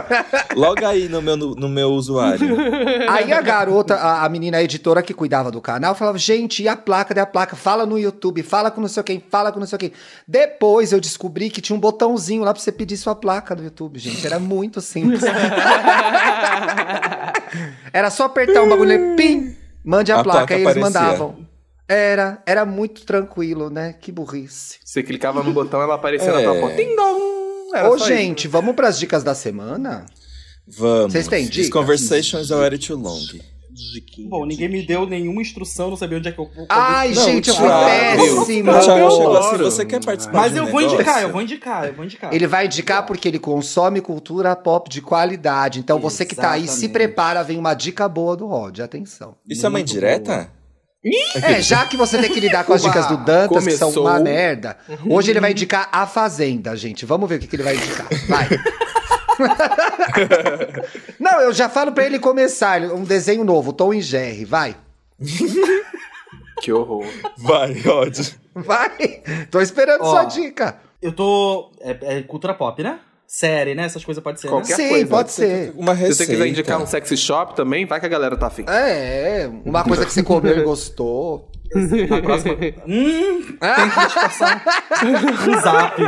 [0.56, 2.56] Logo aí no meu, no, no meu usuário.
[3.10, 6.68] Aí a garota, a, a menina a editora que cuidava do canal, falava: gente, e
[6.70, 7.14] a placa?
[7.14, 9.78] Daí a placa, fala no YouTube, fala com não sei quem, fala com não sei
[9.80, 9.92] quem.
[10.28, 13.98] Depois eu descobri que tinha um botãozinho lá pra você pedir sua placa no YouTube,
[14.00, 14.26] gente.
[14.26, 15.22] Era muito simples.
[17.94, 20.40] Era só apertar um bagulho e pim, mande a, A placa.
[20.40, 21.02] placa Aí eles aparecia.
[21.02, 21.48] mandavam.
[21.88, 23.94] Era, era muito tranquilo, né?
[24.00, 24.78] Que burrice.
[24.84, 26.44] Você clicava no botão, ela aparecia na É.
[26.44, 26.76] tua porta.
[26.78, 27.20] Ding dong!
[27.74, 30.06] Era Ô, gente, vamos pras dicas da semana?
[30.68, 31.12] Vamos.
[31.14, 31.70] Vocês têm dicas?
[31.70, 33.20] conversation is already too long.
[34.30, 36.50] Bom, ninguém me deu nenhuma instrução, não sabia onde é que eu.
[36.70, 37.86] Ai, Não, gente, eu fui Thiago.
[37.86, 38.72] péssima.
[38.78, 39.64] O Thiago chegou assim, Adoro.
[39.72, 40.96] você quer participar Mas de um eu vou negócio?
[41.00, 42.34] indicar, eu vou indicar, eu vou indicar.
[42.34, 45.80] Ele vai indicar porque ele consome cultura pop de qualidade.
[45.80, 46.92] Então você que tá aí, se Exatamente.
[46.92, 48.80] prepara, vem uma dica boa do Rod.
[48.80, 49.36] Atenção.
[49.50, 50.50] Isso é uma Muito indireta?
[51.42, 53.92] É, já que você tem que lidar com as Uba, dicas do Dantas, que são
[53.92, 54.04] começou.
[54.04, 54.78] uma merda,
[55.10, 57.06] hoje ele vai indicar A Fazenda, gente.
[57.06, 58.08] Vamos ver o que, que ele vai indicar.
[58.28, 58.48] Vai.
[61.20, 62.82] Não, eu já falo pra ele começar.
[62.82, 64.46] Um desenho novo, Tom e Jerry.
[64.46, 64.76] Vai.
[66.62, 67.04] Que horror.
[67.40, 68.20] Vai, Rod.
[68.54, 68.92] Vai.
[69.50, 70.12] Tô esperando Ó.
[70.12, 70.78] sua dica.
[71.02, 71.72] Eu tô.
[71.82, 73.00] É, é cultura pop, né?
[73.26, 73.86] Série, né?
[73.86, 75.08] Essas coisas pode ser, Qualquer Sim, coisa.
[75.08, 75.74] pode ser.
[75.76, 76.24] Uma Se receita.
[76.26, 78.64] você quiser indicar um sexy shop também, vai que a galera tá afim.
[78.68, 81.50] É, uma coisa que você comeu e gostou.
[81.74, 82.06] né?
[82.08, 82.54] Na próxima.
[82.86, 84.64] hum, tem que disfarçar.
[85.50, 86.00] um zap.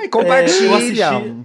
[0.00, 0.66] Ai, compartilha.
[0.66, 1.44] É, eu assisti-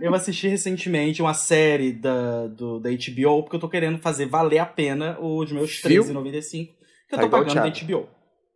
[0.00, 4.58] Eu assisti recentemente uma série da, do, da HBO, porque eu tô querendo fazer valer
[4.58, 6.02] a pena os meus Viu?
[6.02, 7.68] R$13,95 que eu Tá tô o pagando da.
[7.68, 8.08] HBO.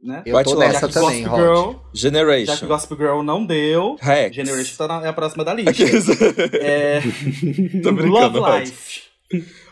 [0.03, 0.23] Né?
[0.25, 1.37] Eu tô nessa Já que também, Gossip.
[1.43, 2.67] Girl, já que Generation.
[2.67, 4.35] Gossip Girl não deu, Rex.
[4.35, 5.73] Generation tá na- é a próxima da lista.
[6.59, 7.01] É,
[7.83, 8.61] Tô brincando, Love.
[8.61, 9.03] Life.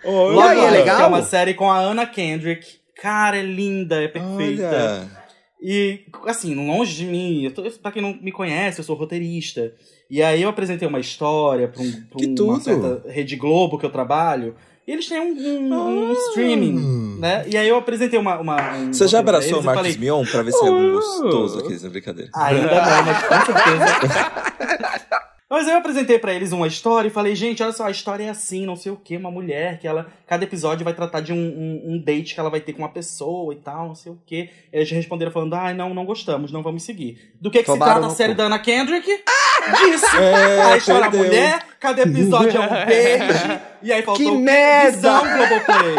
[0.05, 1.01] Olha, E aí, é Life, legal?
[1.01, 2.67] é uma série com a Anna Kendrick.
[3.01, 4.69] Cara, é linda, é perfeita.
[4.69, 5.18] Olha.
[5.61, 9.73] E, assim, longe de mim, eu tô, pra quem não me conhece, eu sou roteirista.
[10.09, 12.61] E aí eu apresentei uma história pra, um, pra uma tudo!
[12.63, 14.55] certa Rede Globo que eu trabalho.
[14.87, 16.13] E eles têm um, um- um Ah.
[16.29, 17.45] streaming, né?
[17.47, 18.39] E aí eu apresentei uma.
[18.39, 20.93] uma um Você já abraçou o Marcos falei, Mion pra ver se é Oh.
[20.93, 22.31] gostoso aqueles, é brincadeira.
[22.35, 25.29] Ainda não, mas com certeza.
[25.51, 28.29] Mas eu apresentei pra eles uma história e falei, gente, olha só, a história é
[28.29, 30.07] assim, não sei o que, uma mulher que ela.
[30.27, 32.91] Cada episódio vai tratar de um, um, um date que ela vai ter com uma
[32.91, 34.51] pessoa e tal, não sei o que.
[34.71, 37.33] Eles responderam falando, ai, não, não gostamos, não vamos seguir.
[37.41, 38.39] Do que, que se trata a série cu.
[38.39, 39.09] da Ana Kendrick?
[39.77, 40.17] Disso!
[40.17, 41.27] É, a história da perdeu.
[41.27, 44.91] mulher, cada episódio é um beijo, e aí faltou Que merda!
[44.97, 45.97] Visão Globoplay.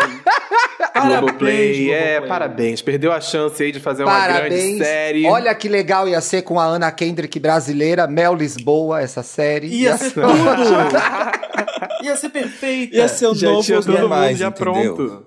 [0.93, 2.27] Parabéns, Globoplay, é, Globoplay.
[2.29, 2.81] parabéns.
[2.81, 4.77] Perdeu a chance aí de fazer uma grande Parabéns.
[4.79, 5.25] série.
[5.27, 9.67] Olha que legal ia ser com a Ana Kendrick brasileira, Mel Lisboa, essa série.
[9.67, 10.27] Ia ser tudo!
[12.03, 12.95] Ia ser perfeita!
[12.95, 14.95] Ia ser o já novo tinha todo mundo Normais, já entendeu?
[14.95, 15.25] pronto.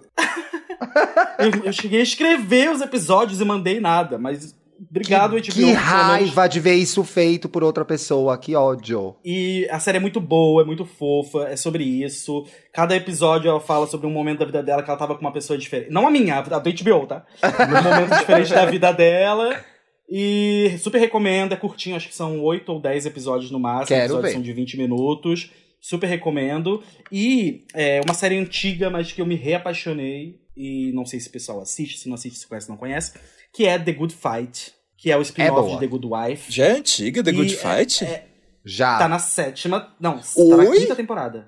[1.39, 4.55] Eu, eu cheguei a escrever os episódios e mandei nada, mas
[4.91, 5.55] obrigado, que, HBO.
[5.55, 9.17] que raiva de ver isso feito por outra pessoa, que ódio.
[9.25, 12.47] E a série é muito boa, é muito fofa, é sobre isso.
[12.73, 15.33] Cada episódio ela fala sobre um momento da vida dela que ela tava com uma
[15.33, 15.91] pessoa diferente.
[15.91, 17.25] Não a minha, a do HBO, tá?
[17.43, 19.65] Um momento diferente da vida dela.
[20.09, 23.89] E super recomendo, é curtinho, acho que são 8 ou 10 episódios no máximo.
[23.89, 24.33] Quero episódios ver.
[24.35, 25.51] são de 20 minutos.
[25.81, 26.83] Super recomendo.
[27.11, 30.39] E é uma série antiga, mas que eu me reapaixonei.
[30.57, 33.15] E não sei se o pessoal assiste, se não assiste, se conhece, não conhece.
[33.53, 34.73] Que é The Good Fight.
[34.97, 35.75] Que é o spin-off boa.
[35.75, 36.53] de The Good Wife.
[36.53, 38.23] Já é antiga, The E Good é- Fight?
[38.65, 38.99] Já.
[38.99, 39.93] Tá na sétima.
[39.99, 40.79] Não, tá na Oi?
[40.79, 41.47] quinta temporada.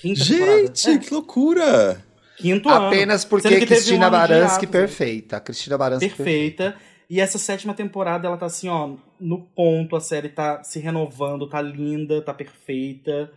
[0.00, 0.98] Quinta Gente, temporada.
[1.04, 2.04] que loucura!
[2.38, 2.86] É, quinto ano.
[2.86, 4.72] Apenas porque que Cristina um Baranski né?
[4.72, 5.40] perfeita.
[5.40, 6.76] Cristina Baranski Perfeita.
[7.08, 9.94] E essa sétima temporada, ela tá assim, ó, no ponto.
[9.94, 13.30] A série tá se renovando, tá linda, tá perfeita.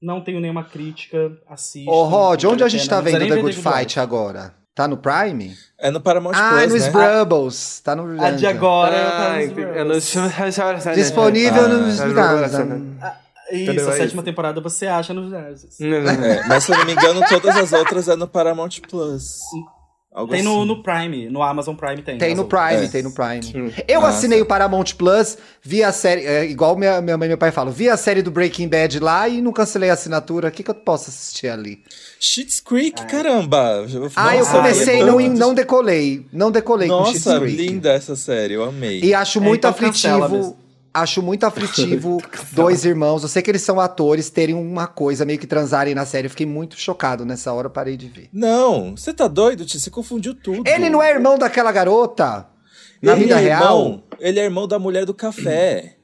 [0.00, 1.90] Não tenho nenhuma crítica, assista.
[1.90, 4.54] Ô, Rod, onde a gente tá vendo The Good Fight agora?
[4.78, 5.56] Tá no Prime?
[5.76, 6.86] É no Paramount ah, Plus, no né?
[6.86, 7.80] Scrubbles.
[7.80, 8.92] Tá no A de agora.
[8.92, 10.00] tá eu não-
[10.84, 11.04] Reels.
[11.04, 11.88] Disponível Ah, no...
[11.88, 12.02] Isso,
[13.50, 13.88] Entendeu?
[13.88, 14.22] a É sétima isso.
[14.22, 15.80] temporada você acha nos Genesis.
[15.80, 19.40] É, mas se eu não me engano, todas as outras é no Paramount Plus.
[20.10, 20.66] Algo Tem no, assim.
[20.68, 22.16] no Prime, no Amazon Prime tem.
[22.16, 22.46] Tem as no.
[22.46, 22.88] Prime, É.
[22.88, 23.72] tem no Prime.
[23.86, 27.28] Eu Ah, assinei o Paramount Plus, vi a série, é, igual minha, minha mãe e
[27.28, 30.48] meu pai falam, vi a série do Breaking Bad lá e não cancelei a assinatura.
[30.48, 31.82] O que, que eu posso assistir ali?
[32.18, 33.84] Schitt's Creek, caramba!
[34.16, 36.26] ah, eu Nossa, comecei e é não, não decolei.
[36.32, 37.56] Não decolei com Schitt's Nossa, Creek.
[37.56, 39.00] linda essa série, eu amei.
[39.04, 40.56] E acho É, muito então cancela aflitivo.
[40.92, 42.20] Acho muito aflitivo
[42.52, 43.22] dois irmãos.
[43.22, 46.26] Eu sei que eles são atores, terem uma coisa, meio que transarem na série.
[46.26, 48.28] Eu fiquei muito chocado nessa hora, eu parei de ver.
[48.32, 49.78] Não, você tá doido, Tia?
[49.78, 50.66] Você confundiu tudo.
[50.66, 52.48] Ele não é irmão daquela garota?
[53.02, 53.78] Na Ele vida é real?
[53.78, 55.97] Irmão, ele é irmão da mulher do café.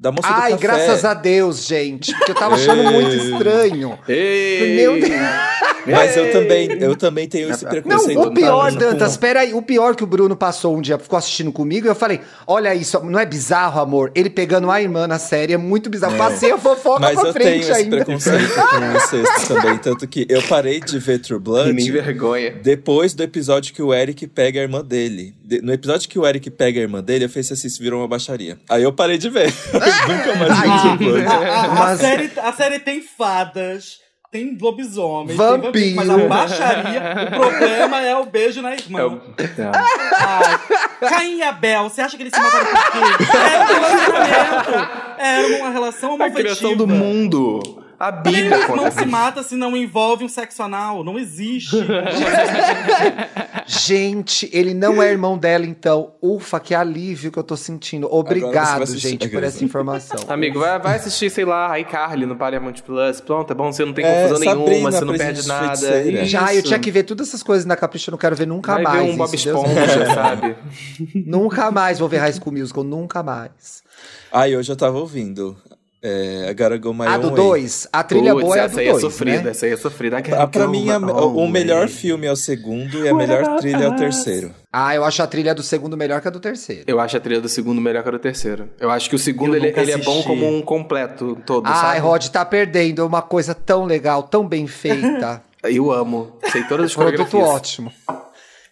[0.00, 0.84] Da moça Ai, do café.
[0.84, 2.14] graças a Deus, gente.
[2.14, 3.98] Porque eu tava achando muito estranho.
[4.08, 4.76] Ei!
[4.76, 5.10] Meu Deus.
[5.86, 8.20] Mas eu também, eu também tenho esse Não, preconceito.
[8.20, 8.70] o pior?
[8.72, 11.94] Dantas, peraí, o pior que o Bruno passou um dia, ficou assistindo comigo, e eu
[11.94, 14.12] falei, olha isso, não é bizarro, amor?
[14.14, 16.16] Ele pegando a irmã na série, é muito bizarro.
[16.18, 17.96] Passei a fofoca Mas pra eu tenho frente esse ainda.
[17.96, 19.78] preconceito com sexto também.
[19.78, 22.52] Tanto que eu parei de ver True Que Blood nem vergonha.
[22.62, 25.34] depois do episódio que o Eric pega a irmã dele.
[25.62, 28.08] No episódio que o Eric pega a irmã dele, eu falei assim, isso virou uma
[28.08, 28.58] baixaria.
[28.68, 29.48] Aí eu parei de ver.
[29.72, 31.26] Eu nunca mais vi Blood.
[31.26, 31.32] A,
[31.88, 33.98] a- a série, a série tem fadas,
[34.30, 35.72] tem lobisomens, Vampiro.
[35.72, 38.98] tem vampiro, mas a baixaria, o problema é o beijo na irmã.
[39.00, 39.70] É o- é.
[39.74, 42.98] Ai, Caim e Abel, você acha que eles se mataram por quê?
[43.34, 45.18] Era um relacionamento.
[45.18, 46.42] Era uma relação A homoafetiva.
[46.42, 47.84] criação do mundo.
[47.98, 51.02] A Bíblia não conta se mata se não envolve um sexo anal?
[51.02, 51.76] Não existe.
[53.66, 56.12] Gente, ele não é irmão dela, então.
[56.22, 58.08] Ufa, que alívio que eu tô sentindo.
[58.10, 60.18] Obrigado, gente, por essa informação.
[60.28, 63.20] Amigo, vai, vai assistir, sei lá, iCarly no Paramount Plus.
[63.20, 65.76] Pronto, é bom, você não tem É, confusão Sabrina, nenhuma, você não perde nada.
[65.76, 66.24] Feiticeira.
[66.24, 68.74] Já, eu tinha que ver todas essas coisas na Capricha, eu não quero ver nunca
[68.74, 69.04] Vai mais.
[69.04, 70.56] ver um Bob isso, Esponja, sabe?
[71.26, 73.82] Nunca mais vou ver High School Musical, nunca mais.
[74.32, 75.56] Aí hoje eu tava ouvindo.
[76.00, 77.36] É, I Gotta Go My A Own do Way.
[77.36, 79.50] 2, a trilha Putz, boa é a do essa aí é 2, sofrida, né?
[79.50, 80.22] essa aí é sofrida.
[80.38, 83.88] Ah, pra mim, a- o melhor filme é o segundo e a melhor trilha é
[83.88, 84.52] o terceiro.
[84.72, 86.84] Ah, eu acho a trilha do segundo melhor que a do terceiro.
[86.86, 88.68] Eu acho a trilha do segundo melhor que a do terceiro.
[88.78, 91.98] Eu acho que o segundo ele, ele é bom como um completo todo, Ai, sabe?
[92.00, 95.42] Rod, tá perdendo uma coisa tão legal, tão bem feita.
[95.64, 96.36] Eu amo.
[96.52, 97.48] Sei todas as Produto coreografias.
[97.48, 97.92] ótimo.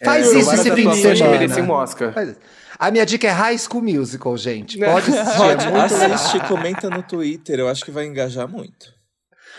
[0.05, 1.39] Faz São isso esse fim de atuações que semana.
[1.39, 2.12] merecem um Oscar.
[2.12, 2.39] Faz isso.
[2.79, 4.79] A minha dica é High School Musical, gente.
[4.79, 6.12] Pode assistir, é muito legal.
[6.12, 8.95] Assiste, comenta no Twitter, eu acho que vai engajar muito.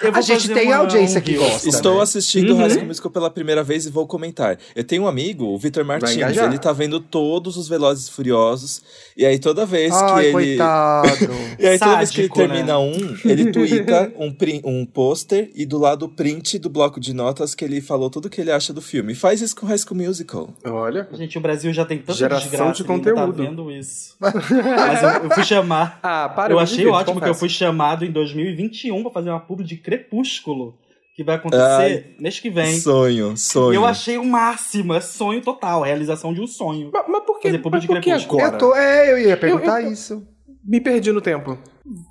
[0.02, 1.68] Eu vou A gente tem uma- audiência um que gosta.
[1.68, 2.04] Estou né?
[2.04, 4.58] assistindo High School Musical pela primeira vez e vou comentar.
[4.76, 8.82] Eu tenho um amigo, o Vitor Martins, ele tá vendo todos os Velozes e Furiosos,
[9.16, 10.32] e aí toda vez que Ai, ele...
[10.34, 11.08] coitado.
[11.60, 12.48] E aí toda vez que ele Sádico, né?
[12.48, 17.14] termina um, ele twitta um, um pôster e do lado o print do bloco de
[17.14, 19.16] notas que ele falou tudo que ele acha do filme.
[19.16, 20.50] Faz isso com High School Musical.
[20.64, 21.08] Olha.
[21.14, 23.38] Gente, o Brasil já tem tanta Geração desgraça de que ainda conteúdo.
[23.44, 24.16] Tá vendo isso.
[24.22, 26.00] Mas eu, eu fui chamar.
[26.04, 26.54] Ah, para.
[26.54, 30.76] eu achei ótimo que eu fui chamado em 2021 pra fazer uma publi de Crepúsculo.
[31.16, 32.78] Que vai acontecer mês que vem.
[32.80, 33.74] Sonho, sonho.
[33.74, 36.92] E eu achei o máximo, é sonho total, realização de um sonho.
[36.94, 38.54] Mas, mas por que, Fazer mas de por que agora?
[38.54, 40.28] Eu tô, é, eu ia perguntar eu- isso.
[40.64, 41.58] Me perdi no tempo.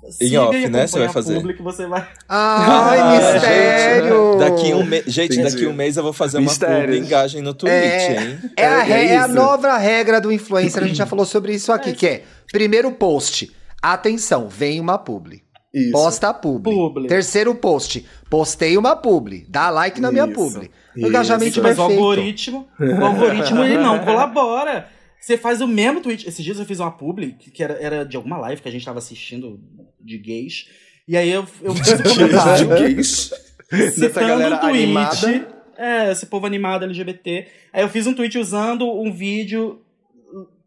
[0.09, 1.35] Siga off, e né, você vai fazer.
[1.35, 2.05] publi que você vai.
[2.27, 4.35] Ai, Ah, mistério!
[4.39, 5.05] Daqui um mês.
[5.05, 5.53] Gente, Entendi.
[5.53, 6.81] daqui um mês eu vou fazer uma Mistérios.
[6.81, 8.39] publi engagem no Twitch, É, hein?
[8.57, 11.25] é, a, É, re- é é a nova regra do influencer, a gente já falou
[11.25, 13.51] sobre isso aqui, que é, primeiro post,
[13.81, 15.43] atenção, vem uma publi.
[15.73, 15.91] Isso.
[15.91, 16.73] Posta a publi.
[16.73, 17.07] Publi.
[17.07, 19.45] Terceiro post, postei uma publi.
[19.49, 20.33] Dá like na minha Isso.
[20.33, 20.71] publi.
[20.95, 21.07] Isso.
[21.07, 22.01] Engajamento Mas o perfeito.
[22.01, 24.87] algoritmo, o algoritmo ele não colabora.
[25.19, 26.27] Você faz o mesmo tweet.
[26.27, 28.85] Esses dias eu fiz uma publi que era, era de alguma live que a gente
[28.85, 29.59] tava assistindo
[29.99, 30.67] de gays.
[31.07, 33.31] E aí eu, eu fiz um comentário gays.
[33.69, 34.65] Dessa citando um tweet.
[34.83, 35.57] animada.
[35.77, 37.47] É, esse povo animado LGBT.
[37.73, 39.81] Aí eu fiz um tweet usando um vídeo,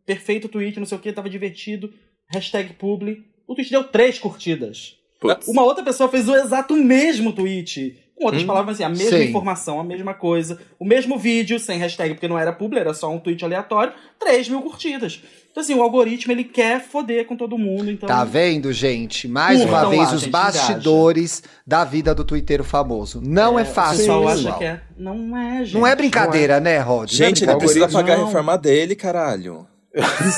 [0.06, 1.92] perfeito tweet, não sei o que, tava divertido.
[2.32, 3.24] Hashtag publi.
[3.50, 4.94] O tweet deu três curtidas.
[5.18, 5.48] Putz.
[5.48, 7.98] Uma outra pessoa fez o exato mesmo tweet.
[8.14, 8.46] Com outras Hum.
[8.46, 9.24] palavras, assim, a mesma Sim.
[9.28, 10.60] informação, a mesma coisa.
[10.78, 13.92] O mesmo vídeo, sem hashtag, porque não era publi, era só um tweet aleatório.
[14.20, 15.20] 3 mil curtidas.
[15.50, 17.90] Então, assim, o algoritmo, ele quer foder com todo mundo.
[17.90, 19.26] Então, Tá vendo, gente?
[19.26, 23.20] Mais Curtam uma vez, lá, os gente, bastidores da vida do twitteiro famoso.
[23.20, 24.48] Não é, o fácil, pessoal pessoal.
[24.54, 24.80] acha que é.
[24.96, 25.74] Não é, gente.
[25.74, 27.10] Não é brincadeira, né, Rod?
[27.10, 28.26] Não é Gente, ele precisa pagar a não.
[28.26, 29.66] reforma dele, caralho.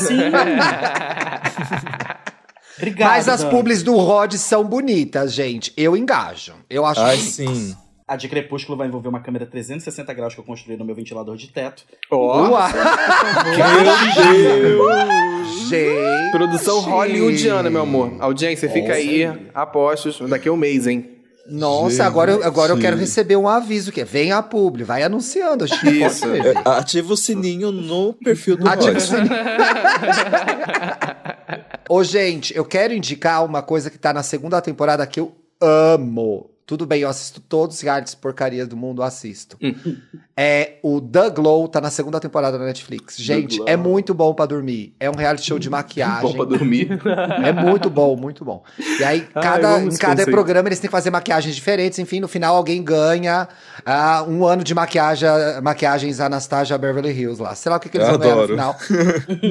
[0.06, 0.16] Sim.
[2.78, 3.08] Obrigado.
[3.10, 5.72] Mas as publis do Rod são bonitas, gente.
[5.76, 6.54] Eu engajo.
[6.70, 7.34] Eu acho Ai, bonitas.
[7.34, 7.76] sim.
[8.08, 11.36] A de Crepúsculo vai envolver uma câmera 360 graus que eu construí no meu ventilador
[11.36, 11.84] de teto.
[12.10, 12.68] Ó, Uau,
[13.46, 13.56] Meu
[14.76, 15.68] Deus!
[15.68, 16.30] gente.
[16.32, 18.12] produção hollywoodiana, meu amor.
[18.20, 19.24] Audiência, fica aí.
[19.54, 20.18] Apostos.
[20.28, 21.08] Daqui a um mês, hein?
[21.48, 25.02] Nossa, agora, eu- agora eu quero receber um aviso que é, vem a publi, vai
[25.02, 25.64] anunciando.
[25.64, 26.28] Acho que Isso.
[26.28, 26.56] ver.
[26.64, 29.28] Ativa o sininho no perfil do Ativa o sininho.
[31.88, 36.50] Ô, gente, eu quero indicar uma coisa que tá na segunda temporada que eu amo.
[36.64, 39.58] Tudo bem, eu assisto todos os realities porcarias do mundo, assisto.
[40.36, 43.16] É o The Glow, tá na segunda temporada da Netflix.
[43.18, 44.94] Gente, é muito bom pra dormir.
[44.98, 46.22] É um reality show de maquiagem.
[46.22, 46.88] Bom pra dormir.
[47.44, 48.62] É muito bom, muito bom.
[48.98, 50.30] E aí, cada, em cada conceito.
[50.30, 51.98] programa, eles têm que fazer maquiagens diferentes.
[51.98, 53.46] Enfim, no final, alguém ganha
[53.84, 55.28] ah, um ano de maquiagem,
[55.62, 57.54] maquiagens Anastasia Beverly Hills lá.
[57.54, 58.52] Sei lá o que, que eles Eu vão ganhar no adoro.
[58.52, 58.76] final.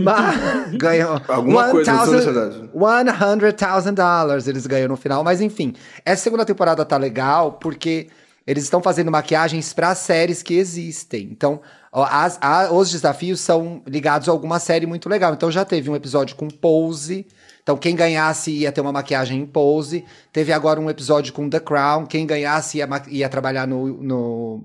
[0.04, 2.70] Mas ganham Alguma coisa na 1000 sociedade.
[2.74, 5.24] $100,000 dólares eles ganham no final.
[5.24, 5.74] Mas enfim,
[6.04, 8.08] essa segunda temporada tá legal porque
[8.46, 11.30] eles estão fazendo maquiagens para séries que existem.
[11.32, 11.62] Então,
[11.94, 15.34] as- a- os desafios são ligados a alguma série muito legal.
[15.34, 17.28] Então, já teve um episódio com Pose.
[17.64, 20.04] Então, quem ganhasse ia ter uma maquiagem em Pose.
[20.34, 22.06] Teve agora um episódio com The Crown.
[22.08, 24.64] Quem ganhasse ia, ia trabalhar no, no-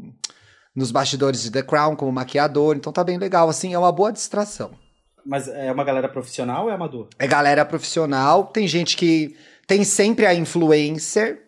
[0.75, 2.77] nos bastidores de The Crown como maquiador.
[2.77, 3.49] Então, tá bem legal.
[3.49, 4.71] Assim, é uma boa distração.
[5.25, 7.09] Mas é uma galera profissional ou é amador?
[7.19, 8.45] É galera profissional.
[8.45, 9.37] Tem gente que.
[9.67, 11.46] Tem sempre a influencer,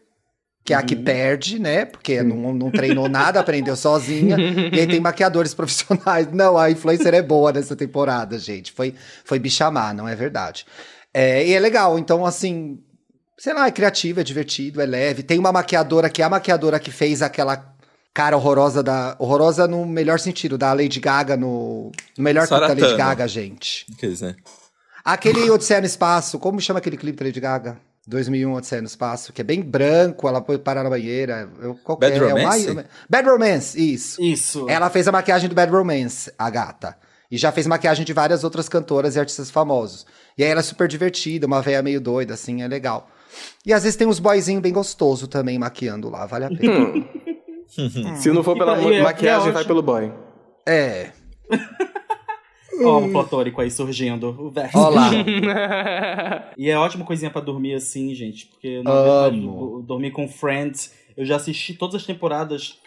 [0.68, 1.86] que é a que perde, né?
[1.86, 4.36] Porque não, não treinou nada, aprendeu sozinha.
[4.70, 6.30] e aí tem maquiadores profissionais.
[6.30, 8.70] Não, a influencer é boa nessa temporada, gente.
[8.72, 8.94] Foi,
[9.24, 10.66] foi bichamar, não é verdade.
[11.14, 12.78] É, e é legal, então, assim.
[13.38, 15.22] Sei lá, é criativo, é divertido, é leve.
[15.22, 17.74] Tem uma maquiadora que é a maquiadora que fez aquela
[18.12, 19.16] cara horrorosa da.
[19.18, 21.90] Horrorosa no melhor sentido, da Lady Gaga no.
[22.14, 22.94] No melhor clipe da Lady.
[22.94, 23.86] Gaga, gente.
[23.98, 24.36] Quer dizer,
[25.02, 27.87] Aquele Odisseia no Espaço, como chama aquele clipe da Lady Gaga?
[28.08, 31.48] 2001 Odisseia no Espaço, que é bem branco, ela foi parar na banheira.
[31.60, 32.74] Eu, qualquer, Bad é o Romance?
[32.74, 34.22] mais- Bad Romance, isso.
[34.22, 34.66] Isso.
[34.68, 36.96] Ela fez a maquiagem do Bad Romance, a gata.
[37.30, 40.06] E já fez maquiagem de várias outras cantoras e artistas famosos.
[40.38, 43.10] E aí ela é super divertida, uma véia meio doida, assim, é legal.
[43.66, 47.04] E às vezes tem uns boyzinhos bem gostosos também maquiando lá, vale a pena.
[48.16, 50.10] Se não for E pela e é- maquiagem, e é vai pelo boy.
[50.66, 51.10] é.
[52.84, 54.34] Ó, o platônico aí surgindo.
[54.38, 54.78] O verso.
[54.78, 55.10] Ó lá.
[56.56, 58.46] E é ótima coisinha pra dormir assim, gente.
[58.46, 59.10] Porque eu não Amo.
[59.26, 60.92] aguento dormir com Friends.
[61.16, 62.78] Eu já assisti todas as temporadas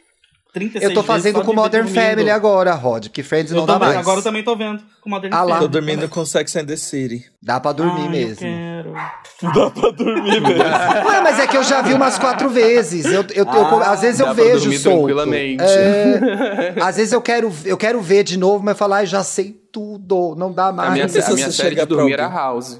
[0.53, 1.87] 36 Eu tô fazendo com Modern.
[1.87, 3.99] Family agora, Rod, que Friends Eu não dá também, mais.
[3.99, 5.55] agora eu também tô vendo com Modern Ah lá.
[5.59, 5.71] tô Family.
[5.71, 7.25] dormindo com Sex and the City.
[7.41, 8.45] Dá pra dormir Ai, mesmo.
[8.47, 8.93] Eu quero.
[9.55, 10.47] Dá pra dormir mesmo.
[11.07, 13.05] Ué, mas é que eu já vi umas quatro vezes.
[13.05, 14.97] Eu, eu, eu- Ah, às vezes eu dá pra vejo dormir solto.
[14.97, 15.63] tranquilamente.
[15.63, 19.51] É, às vezes eu quero, eu quero ver de novo, mas falar, ai, já sei
[19.71, 20.93] tudo, não dá A mais.
[20.93, 22.79] minha, se a minha série de dormir era House.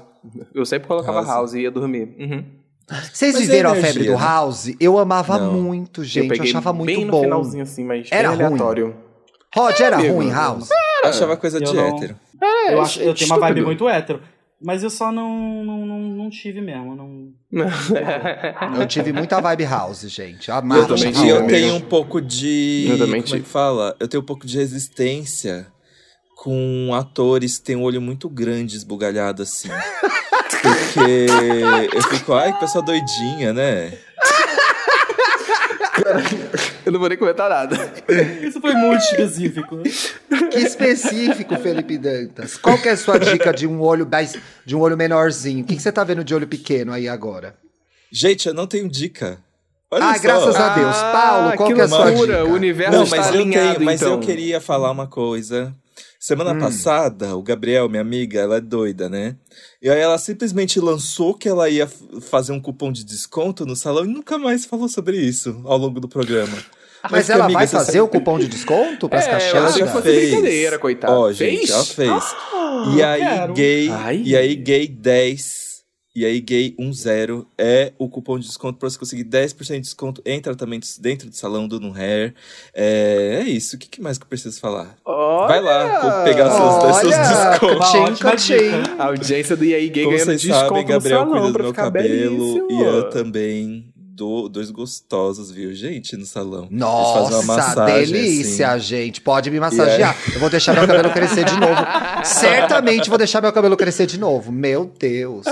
[0.54, 1.28] Eu sempre colocava House.
[1.28, 2.14] House, e ia dormir.
[2.18, 2.44] Uhum.
[3.12, 4.24] Vocês Mas é viveram a energia, febre do né?
[4.24, 4.72] House?
[4.80, 5.52] Eu amava Não.
[5.60, 6.30] muito, gente.
[6.30, 7.22] eu Eu, achava muito bem no bom.
[7.22, 8.46] finalzinho assim, mas Era bem ruim.
[8.46, 8.96] aleatório.
[9.54, 10.68] Rod, era Amigo, ruim, House?
[11.02, 12.16] Eu achava coisa Eu de não- hétero.
[12.70, 14.20] eu, acho, eu tenho uma vibe muito hétero.
[14.64, 16.94] Mas eu só não, não, não, não tive mesmo.
[16.94, 17.32] Não...
[18.80, 20.48] Eu tive muita vibe House, gente.
[20.48, 22.86] Eu amava Eu também E tinha, eu tenho um pouco de.
[22.88, 23.48] Eu também como é tive.
[23.48, 23.96] fala?
[23.98, 25.66] Eu tenho um pouco de resistência
[26.36, 29.68] com atores que têm um olho muito grande, esbugalhado assim.
[30.92, 33.92] Porque eu fico, ai, que pessoa doidinha, né?
[36.84, 37.76] eu não vou nem comentar nada.
[38.42, 39.78] Isso foi muito específico.
[40.50, 42.56] Que específico, Felipe Dantas.
[42.56, 45.62] Qual que é a sua dica de um olho mais, de um olho menorzinho?
[45.62, 47.54] O que, que você tá vendo de olho pequeno aí agora?
[48.10, 49.38] Gente, eu não tenho dica.
[49.90, 50.22] Olha Ah, só.
[50.22, 50.96] graças a Deus.
[50.96, 52.44] Paulo, qual que que é a sua dica?
[52.44, 54.12] O universo Não, está mas eu alinhado, tenho, mas então.
[54.14, 55.74] eu queria falar uma coisa.
[56.24, 59.34] Semana passada, o Gabriel, minha amiga, ela é doida, né?
[59.82, 61.88] E aí ela simplesmente lançou que ela ia
[62.20, 65.98] fazer um cupom de desconto no salão e nunca mais falou sobre isso ao longo
[65.98, 66.56] do programa.
[67.10, 69.70] Mas que, ela amiga, vai fazer sabe- o cupom de desconto pras É, eu cachaças?
[69.74, 70.30] achei que já fez.
[70.30, 71.12] brincadeira, coitada.
[71.12, 71.70] Ó, gente, Fez?
[71.70, 72.36] ela fez.
[72.54, 73.52] Ah, e aí, quero.
[73.54, 74.22] gay, Ai.
[74.24, 75.71] e aí, gay 10,
[76.14, 77.06] e aí, gay 10
[77.56, 81.34] é o cupom de desconto pra você conseguir 10% de desconto em tratamentos dentro do
[81.34, 82.34] salão do No Hair.
[82.74, 83.76] É, é isso.
[83.76, 84.96] O que, que mais que eu preciso falar?
[85.04, 85.48] Olha!
[85.48, 88.44] Vai lá, vou pegar seus, seus descontos.
[88.44, 89.02] Dica.
[89.02, 91.62] A audiência do EA Gay Como ganhando vocês desconto sabem, no Gabriel salão cuida do
[91.64, 92.04] meu cabelo.
[92.08, 92.82] belíssimo.
[92.82, 93.91] Ian também.
[94.22, 96.68] Do, dois gostosos, viu, gente, no salão.
[96.70, 98.86] Eles fazem Nossa, uma massagem, delícia, assim.
[98.86, 99.20] gente.
[99.20, 100.16] Pode me massagear.
[100.32, 101.74] Eu vou deixar meu cabelo crescer de novo.
[102.24, 104.52] Certamente vou deixar meu cabelo crescer de novo.
[104.52, 105.44] Meu Deus.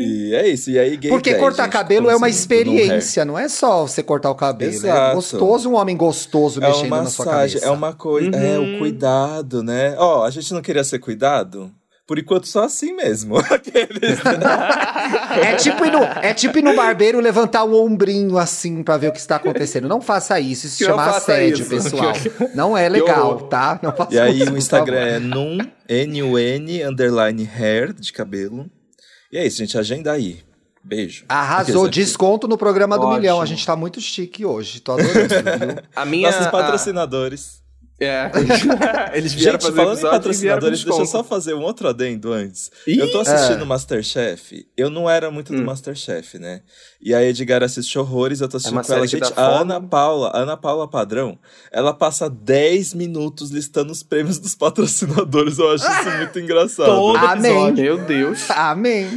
[0.00, 0.70] E é isso.
[0.70, 4.02] E aí, gay Porque 10, cortar gente, cabelo é uma experiência, não é só você
[4.02, 4.72] cortar o cabelo.
[4.72, 5.14] É Exato.
[5.16, 7.70] gostoso um homem gostoso É mexendo uma na sua massagem, cabeça.
[7.70, 8.76] é uma coisa, é Uhum.
[8.76, 9.94] o cuidado, né?
[9.98, 11.70] Ó, a gente não queria ser cuidado?
[12.10, 13.38] Por enquanto só assim mesmo.
[13.48, 14.18] Aqueles,
[15.46, 19.10] É tipo, ir no, é tipo ir no barbeiro levantar o ombrinho assim pra ver
[19.10, 19.86] o que está acontecendo.
[19.86, 21.70] Não faça isso, isso se chama assédio, isso.
[21.70, 22.12] pessoal.
[22.52, 23.42] Não é legal, horror.
[23.44, 23.78] tá?
[23.80, 25.58] Não faça E aí isso, o Instagram é num,
[25.88, 28.68] N-U-N, underline hair, de cabelo.
[29.30, 30.40] E é isso, gente, agenda aí.
[30.82, 31.24] Beijo.
[31.28, 33.18] Arrasou, desconto no programa do Ótimo.
[33.20, 33.40] milhão.
[33.40, 35.28] A gente tá muito chique hoje, tô adorando,
[35.74, 35.76] viu?
[35.94, 37.59] A minha, Nossos a- patrocinadores.
[38.00, 38.30] É.
[39.12, 42.32] Eles vieram Gente, fazer falando em episódio patrocinadores, deixa eu só fazer um outro adendo
[42.32, 42.70] antes.
[42.86, 43.64] Ih, eu tô assistindo é.
[43.66, 44.66] Masterchef.
[44.74, 45.64] Eu não era muito do Hum.
[45.66, 46.62] Masterchef, né?
[46.98, 49.06] E a Edgar assiste horrores, eu tô assistindo uma com ela.
[49.06, 49.60] Gente, a.
[49.60, 51.38] Ana Paula, a Ana Paula Padrão,
[51.70, 55.58] ela passa 10 minutos listando os prêmios dos patrocinadores.
[55.58, 56.86] Eu acho isso muito engraçado.
[56.86, 57.50] Todo Amém.
[57.50, 57.84] episódio.
[57.84, 58.50] Meu Deus.
[58.50, 59.08] Amém.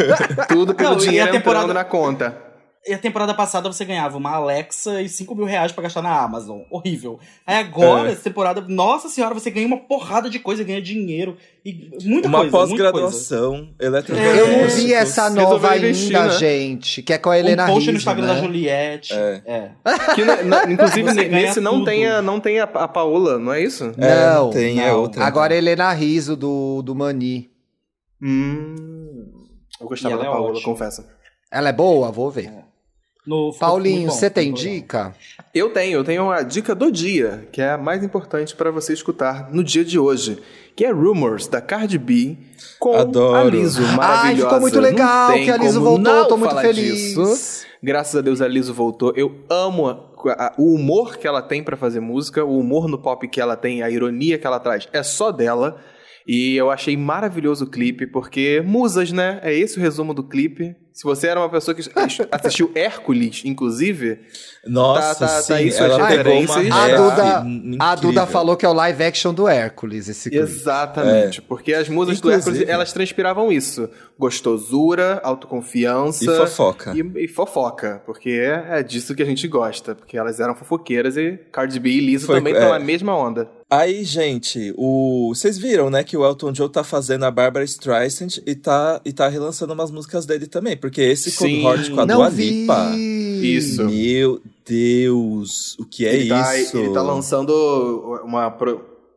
[0.48, 2.51] Tudo pelo Não, a dinheiro temporada- entrando na conta.
[2.84, 6.20] E a temporada passada você ganhava uma Alexa e 5 mil reais pra gastar na
[6.20, 6.62] Amazon.
[6.68, 7.20] Horrível.
[7.46, 8.12] Aí agora, É.
[8.12, 12.38] essa temporada, nossa senhora, você ganha uma porrada de coisa, ganha dinheiro e muita Uma
[12.40, 12.50] coisa.
[12.50, 12.50] coisa.
[12.50, 14.36] pós-graduação, eletrodomésticos.
[14.36, 16.38] É, Eu não vi essa nova investir, ainda, né?
[16.40, 17.02] gente.
[17.04, 18.34] Que é com a Helena um post Rizzo, no Instagram né?
[18.34, 19.12] da Juliette.
[19.14, 19.42] É.
[19.46, 19.70] É.
[20.16, 21.84] Que, na- na- inclusive, nesse não tudo.
[21.84, 23.92] tem, a, não tem a, a Paola, não é isso?
[23.96, 25.02] É, Não, tem, é não.
[25.02, 25.24] outra.
[25.24, 27.48] Agora é Helena Rizzo do, do Mani.
[28.20, 29.14] Hum.
[29.80, 30.64] Eu gostava da é Paola, ótima.
[30.64, 31.04] confesso.
[31.50, 32.10] Ela é boa?
[32.10, 32.52] Vou ver.
[33.26, 35.14] No, Paulinho, bom, você tem dica?
[35.54, 38.92] Eu tenho, eu tenho a dica do dia, que é a mais importante para você
[38.92, 40.38] escutar no dia de hoje,
[40.74, 42.36] que é Rumors, da Cardi B,
[42.80, 43.36] com Adoro.
[43.36, 44.26] a Liso, maravilhosa.
[44.26, 47.14] Ai, ficou muito legal que a Liso voltou, não tô muito feliz.
[47.14, 47.64] disso.
[47.80, 49.12] Graças a Deus a Liso voltou.
[49.16, 52.98] Eu amo a- a- o humor que ela tem pra fazer música, o humor no
[52.98, 55.80] pop que ela tem, a ironia que ela traz, é só dela.
[56.26, 59.40] E eu achei maravilhoso o clipe, porque musas, né?
[59.42, 60.76] É esse o resumo do clipe.
[60.92, 61.82] Se você era uma pessoa que
[62.30, 64.20] assistiu Hércules, inclusive,
[64.66, 66.56] Nossa, Tá, tá, sim, tá suas ela pegou uma.
[66.56, 67.44] A É, Duda,
[67.80, 70.42] a Duda falou que é o live action do Hércules, esse clipe.
[70.44, 72.50] Exatamente, porque as musas do Inclusive.
[72.58, 73.88] Hércules, elas transpiravam isso.
[74.18, 76.24] Gostosura, autoconfiança...
[76.24, 76.92] E fofoca.
[76.96, 79.94] E, e fofoca, porque é disso que a gente gosta.
[79.94, 82.78] Porque elas eram fofoqueiras e Cardi B e Lisa Foi- também estão é.
[82.78, 83.48] na mesma onda.
[83.74, 85.32] Aí, gente, o...
[85.34, 89.14] vocês viram, né, que o Elton John tá fazendo a Barbara Streisand e tá, e
[89.14, 90.76] tá relançando umas músicas dele também.
[90.76, 91.62] Porque esse Sim.
[91.62, 92.28] Cold Heart com a Dua.
[92.28, 92.90] Lipa...
[93.42, 93.82] Isso.
[93.86, 96.76] Meu Deus, o que é ele, tá, isso?
[96.76, 97.50] ele tá lançando
[98.22, 98.54] uma,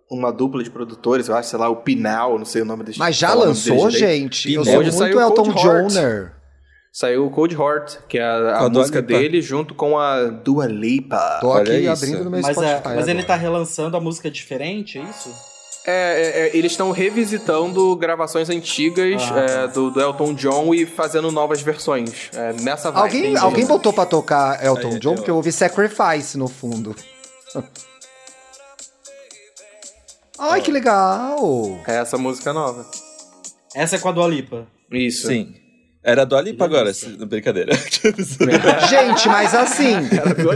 [0.09, 2.97] uma dupla de produtores, eu acho, sei lá, o Pinal, não sei o nome desse
[2.97, 4.53] Mas já lançou, gente?
[4.53, 5.57] Eu Hoje sou muito Elton.
[5.57, 6.34] Joner.
[6.97, 9.19] Saiu o Cold Heart, que é a, a a música Lipa.
[9.19, 11.39] dele junto com a Dua Lipa.
[11.41, 11.91] Tô Olha aqui isso.
[11.91, 12.87] abrindo no meu Mas, Spotify.
[12.89, 15.29] é, mas ele tá relançando a música diferente, é isso?
[15.85, 19.39] É, é, é, eles estão revisitando gravações antigas Ah.
[19.39, 22.29] é, do, do Elton John e fazendo novas versões.
[22.33, 23.03] É, nessa vibe.
[23.03, 23.37] Alguém, Entendi.
[23.43, 25.09] alguém botou pra tocar Elton Aí, John?
[25.11, 26.95] eu- Porque eu ouvi Sacrifice no fundo.
[30.39, 31.77] Ai, que legal!
[31.87, 32.85] É essa música nova.
[33.75, 34.65] Essa é com a Dua Lipa.
[34.89, 35.27] Isso.
[35.27, 35.55] Sim.
[36.07, 36.91] Era a Dua Lipa Que agora,
[37.27, 37.73] brincadeira.
[38.87, 39.95] Gente, mas assim,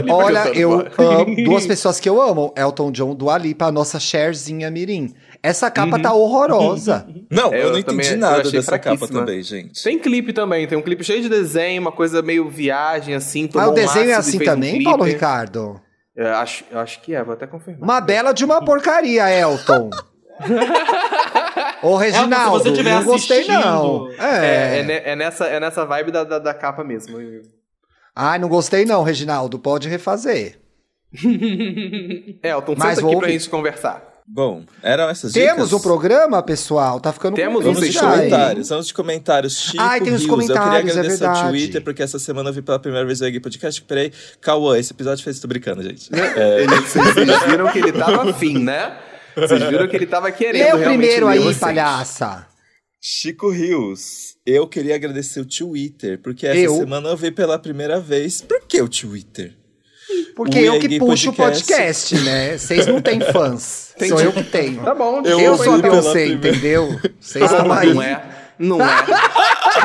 [0.08, 4.70] olha, eu amo duas pessoas que eu amo, Elton John, Dua Lipa, a nossa Cherzinha
[4.70, 5.12] Mirim.
[5.42, 7.06] Essa capa tá horrorosa.
[7.30, 9.82] Não, É, eu eu não também- entendi eu nada dessa capa também, gente.
[9.82, 13.42] Tem clipe também, tem um clipe cheio de desenho, uma coisa meio viagem, assim.
[13.44, 14.84] Mas tomou o um desenho é e assim um também, clipe.
[14.84, 15.80] Paulo Ricardo?
[16.14, 17.82] Eu acho, acho que é, vou até confirmar.
[17.82, 19.88] Uma bela de uma porcaria, Elton.
[21.82, 24.10] Ô, Reginaldo, se você tiver não gostei não.
[24.18, 24.80] É, É.
[24.80, 27.16] é, é nessa, é nessa vibe da, da, da capa mesmo.
[28.14, 30.58] Ai, não gostei não, Reginaldo, pode refazer.
[32.42, 34.10] Elton, Mas senta aqui pra gente conversar.
[34.32, 35.72] Bom, eram essas Temos dicas?
[35.72, 37.00] um programa, pessoal?
[37.00, 39.58] Tá ficando Temos um Vamos de comentários, vamos de comentários.
[39.58, 41.58] Chico Ai, tem os Rios, eu queria comentários, é agradecer ao verdade.
[41.58, 43.82] Twitter, porque essa semana eu vi pela primeira vez o Egg Podcast.
[43.82, 45.40] Peraí, Cauã, esse episódio fez...
[45.40, 46.08] Tô brincando, gente.
[46.14, 48.96] É, Vocês viram que ele tava afim, né?
[49.40, 51.58] Vocês viram que ele tava querendo Lê o realmente primeiro aí, vocês.
[51.58, 52.46] palhaça.
[53.02, 56.76] Chico Rios, eu queria agradecer o Twitter, porque essa Eu?
[56.76, 58.42] semana eu vi pela primeira vez.
[58.42, 59.56] Por que o Twitter?
[60.36, 61.66] Porque O eu que puxo o Podcast.
[62.14, 62.58] podcast, né?
[62.58, 63.94] Vocês não têm fãs.
[63.98, 64.24] Sou Entendi.
[64.24, 64.82] eu que tenho.
[64.82, 65.22] Tá bom.
[65.24, 66.98] Eu Eu, sou a Beyoncé, entendeu?
[67.20, 67.94] Vocês Ah, estão aí.
[67.94, 68.22] não é.
[68.58, 69.04] Não é.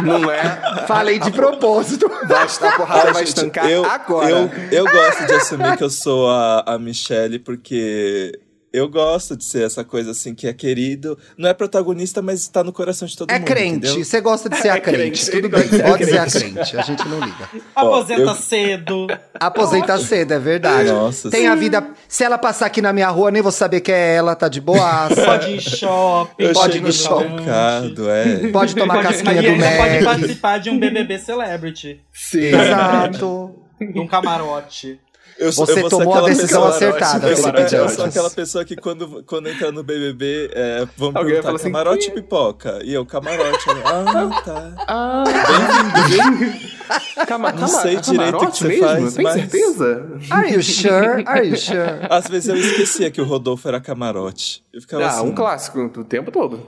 [0.03, 0.85] Não é.
[0.87, 2.09] Falei de propósito.
[2.27, 4.29] Basta, a porrada vai estancar eu, agora.
[4.29, 8.37] Eu, eu gosto de assumir que eu sou a, a Michelle, porque
[8.77, 11.17] eu gosto de ser essa coisa assim que é querido.
[11.37, 13.45] Não é protagonista, mas está no coração de todo É mundo.
[13.47, 13.87] crente.
[13.87, 14.03] entendeu?
[14.05, 14.97] Você gosta de ser a É crente.
[14.97, 15.67] crente, Tudo ele bem.
[15.69, 16.53] ser Pode ser a crente.
[16.53, 16.77] crente.
[16.77, 17.49] A gente não liga.
[17.75, 19.07] Aposenta eu- cedo.
[19.39, 20.89] Aposenta cedo, é verdade.
[20.89, 21.47] Nossa, Tem sim.
[21.47, 21.87] a vida.
[22.07, 24.59] Se ela passar aqui na minha rua, nem vou saber que é ela, tá de
[24.61, 25.15] boaça.
[25.25, 26.43] Pode ir em shopping.
[26.43, 27.37] Eu Pode ir no shopping.
[27.39, 28.47] chocado, é.
[28.49, 30.03] Pode tomar Pode- casquinha do ainda pode Mac.
[30.03, 31.99] participar de um BBB Celebrity.
[32.13, 32.39] Sim.
[32.45, 33.55] Exato.
[33.79, 34.99] De um camarote.
[35.37, 37.91] Eu sou- Você eu tomou a decisão pessoa- acertada, Eu, Felipe eu Jones.
[37.93, 41.99] sou aquela pessoa que quando, quando entra no BBB, é, vão Alguém perguntar assim, camarote
[42.05, 42.79] "Quem ou pipoca?
[42.83, 43.67] E eu, camarote.
[43.67, 44.73] Eu, ah, tá.
[44.87, 45.23] Ah,
[47.27, 48.85] Cama, Não sei direito o que você mesmo?
[48.87, 50.07] faz, Tem mas- certeza?
[50.29, 51.23] Are you sure?
[51.25, 51.79] Are you sure?
[52.09, 54.63] Às vezes eu esquecia que o Rodolfo era camarote.
[54.73, 55.25] Eu ficava Ah, assim.
[55.27, 56.59] um clássico do tempo todo.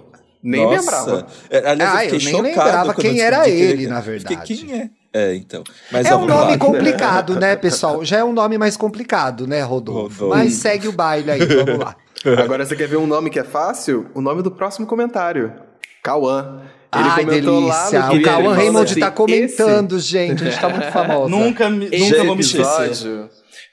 [0.41, 0.79] Nem Nossa.
[0.79, 1.27] lembrava.
[1.49, 4.01] É, aliás, Ah, eu eu fiquei nem chocado lembrava quem eu era que ele, na
[4.01, 4.55] Fiquei, verdade.
[4.55, 4.89] quem é?
[5.17, 5.63] É, então.
[5.91, 6.57] Mas é um vamos nome lá.
[6.57, 8.03] complicado, né, pessoal?
[8.05, 10.01] Já é um nome mais complicado, né, Rodolfo?
[10.23, 10.27] Rodolfo.
[10.29, 11.95] Mas segue o baile aí, vamos lá.
[12.43, 14.07] Agora você quer ver um nome que é fácil?
[14.13, 15.53] O nome do próximo comentário.
[16.03, 16.61] Cauã.
[16.95, 18.01] Ele Ai, delícia.
[18.07, 20.41] no O Cauã Raymond assim, tá comentando, gente.
[20.41, 21.29] A gente tá muito famosa.
[21.29, 23.27] Nunca, me- Esse nunca vou me esquecer.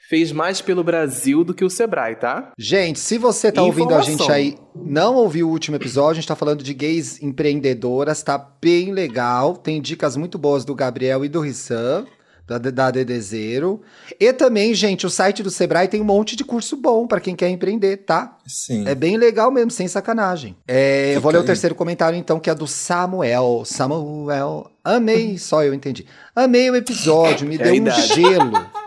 [0.09, 2.51] Fez mais pelo Brasil do que o Sebrae, tá?
[2.57, 4.17] Gente, se você tá ouvindo a Informação.
[4.17, 8.37] gente aí, não ouviu o último episódio, a gente tá falando de gays empreendedoras, tá
[8.61, 9.55] bem legal.
[9.57, 12.05] Tem dicas muito boas do Gabriel e do Rissan,
[12.47, 13.81] da, da DD Zero.
[14.19, 17.35] E também, gente, o site do Sebrae tem um monte de curso bom pra quem
[17.35, 18.37] quer empreender, tá?
[18.45, 18.87] Sim.
[18.87, 20.55] É bem legal mesmo, sem sacanagem.
[20.67, 21.47] É, eu vou ler o aí.
[21.47, 23.63] terceiro comentário, então, que é do Samuel.
[23.65, 26.05] Samuel, amei, só eu entendi.
[26.35, 28.84] Amei o episódio, me É deu um gelo.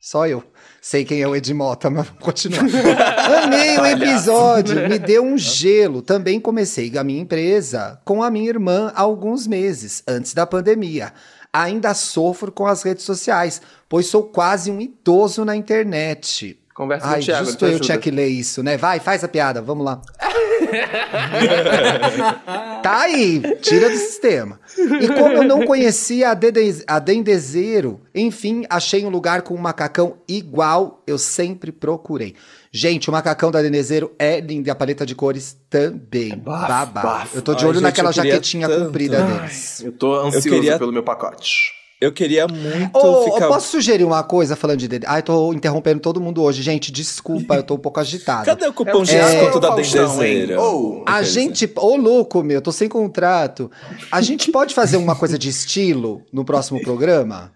[0.00, 0.42] Só eu.
[0.80, 2.64] Sei quem é o Edmota, mas vamos continuar.
[3.44, 6.00] Amei o episódio, me deu um gelo.
[6.00, 11.12] Também comecei a minha empresa com a minha irmã há alguns meses, antes da pandemia.
[11.52, 16.58] Ainda sofro com as redes sociais, pois sou quase um idoso na internet.
[16.80, 17.44] Conversa com Ai, o Thiago.
[17.44, 18.78] justo eu tinha que ler isso, né?
[18.78, 20.00] Vai, faz a piada, vamos lá.
[22.82, 24.58] tá aí, tira do sistema.
[24.78, 29.58] E como eu não conhecia a, Dede, a Dendezeiro, enfim, achei um lugar com um
[29.58, 32.34] macacão igual eu sempre procurei.
[32.72, 36.34] Gente, o macacão da Dendezeiro é lindo e a paleta de cores também.
[36.38, 36.92] Babado.
[36.92, 37.36] bafo.
[37.36, 38.86] Eu tô de Ai, olho gente, naquela eu jaquetinha tanto.
[38.86, 39.82] comprida Ai, deles.
[39.84, 41.78] Eu tô ansioso queria- pelo meu pacote.
[42.00, 43.44] Eu queria muito Ô, ficar.
[43.44, 45.04] eu posso sugerir uma coisa falando de Dede?
[45.06, 46.62] Ai, tô interrompendo todo mundo hoje.
[46.62, 48.46] Gente, desculpa, eu tô um pouco agitado.
[48.46, 50.08] Cadê o cupom de É, desconto da Faustão, hein?
[50.08, 50.60] Dendezeira?
[50.62, 51.70] Ou- A gente.
[51.76, 53.70] Ô, louco, meu, tô sem contrato.
[54.10, 57.52] A gente pode fazer uma coisa de estilo no próximo programa?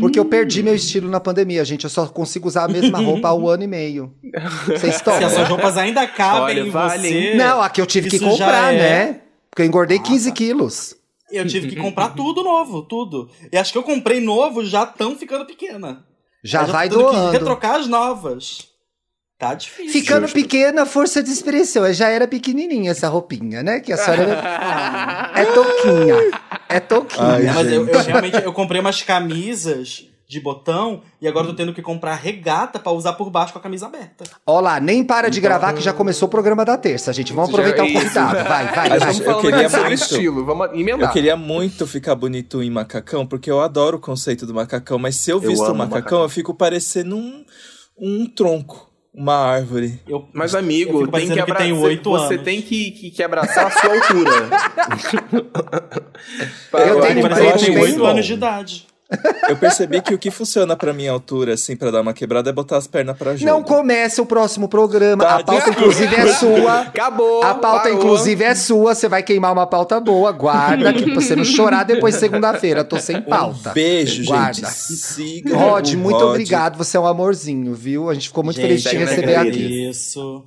[0.00, 1.84] Porque eu perdi meu estilo na pandemia, gente.
[1.84, 4.14] Eu só consigo usar a mesma roupa há um ano e meio.
[4.66, 7.34] Vocês Se as suas roupas ainda cabem Olha, em vale, você.
[7.36, 9.20] Não, aqui eu tive que Isso comprar, é- né?
[9.50, 10.94] Porque eu engordei 15 quilos.
[11.30, 13.30] Eu tive que comprar tudo novo, tudo.
[13.52, 16.04] E acho que eu comprei novo já tão ficando pequena.
[16.42, 17.30] Já Eu vai tô tendo que doando.
[17.32, 18.68] retrocar as novas.
[19.38, 19.92] Tá difícil.
[19.92, 20.34] Ficando Justo.
[20.34, 21.86] pequena, força de expressão.
[21.86, 23.78] Eu já era pequenininha essa roupinha, né?
[23.78, 25.32] Que a senhora era...
[25.40, 26.40] é toquinha.
[26.68, 27.24] É toquinha.
[27.24, 31.56] Ai, mas eu, eu realmente eu comprei umas camisas de botão e agora eu tô
[31.56, 34.24] tendo que comprar regata pra usar por baixo com a camisa aberta.
[34.46, 37.32] Ó lá, nem para de gravar que já começou o programa da terça, gente.
[37.32, 37.98] Vamos Já- aproveitar o isso.
[38.02, 38.34] convidado.
[38.46, 39.12] Vai, vai, Mas vai.
[39.12, 40.44] Estamos eu queria muito- estilo.
[40.44, 41.08] Vamos emendar.
[41.08, 45.16] Eu queria muito ficar bonito em macacão, porque eu adoro o conceito do macacão, mas
[45.16, 46.22] se eu Eu visto um amo macacão, macacão.
[46.24, 47.42] eu fico parecendo um,
[47.98, 49.98] um tronco, uma árvore.
[50.06, 52.44] Eu, Mas, eu amigo, fico tem que tenho oito você anos.
[52.44, 54.30] tem que, que, que abraçar a sua altura.
[56.70, 57.28] Eu que eu tenho
[57.74, 58.06] bem oito bom.
[58.06, 58.86] anos de idade.
[59.48, 62.52] Eu percebi que o que funciona pra minha altura, assim, pra dar uma quebrada, é
[62.52, 63.50] botar as pernas pra jogo.
[63.50, 65.24] Não comece o próximo programa.
[65.24, 65.80] Tá, a pauta, desculpa.
[65.80, 66.80] inclusive, é sua.
[66.82, 67.42] Acabou.
[67.42, 67.96] A pauta, parou.
[67.98, 68.94] inclusive, é sua.
[68.94, 70.30] Você vai queimar uma pauta boa.
[70.32, 72.84] Guarda, que pra você não chorar depois segunda-feira.
[72.84, 73.70] Tô sem pauta.
[73.70, 74.52] Um beijo, Guarda.
[74.52, 74.70] gente.
[74.70, 76.28] Siga Rod, o muito Rod.
[76.30, 76.76] obrigado.
[76.76, 78.10] Você é um amorzinho, viu?
[78.10, 79.48] A gente ficou muito feliz de te Gente, receber aqui.
[79.48, 80.44] agradeço.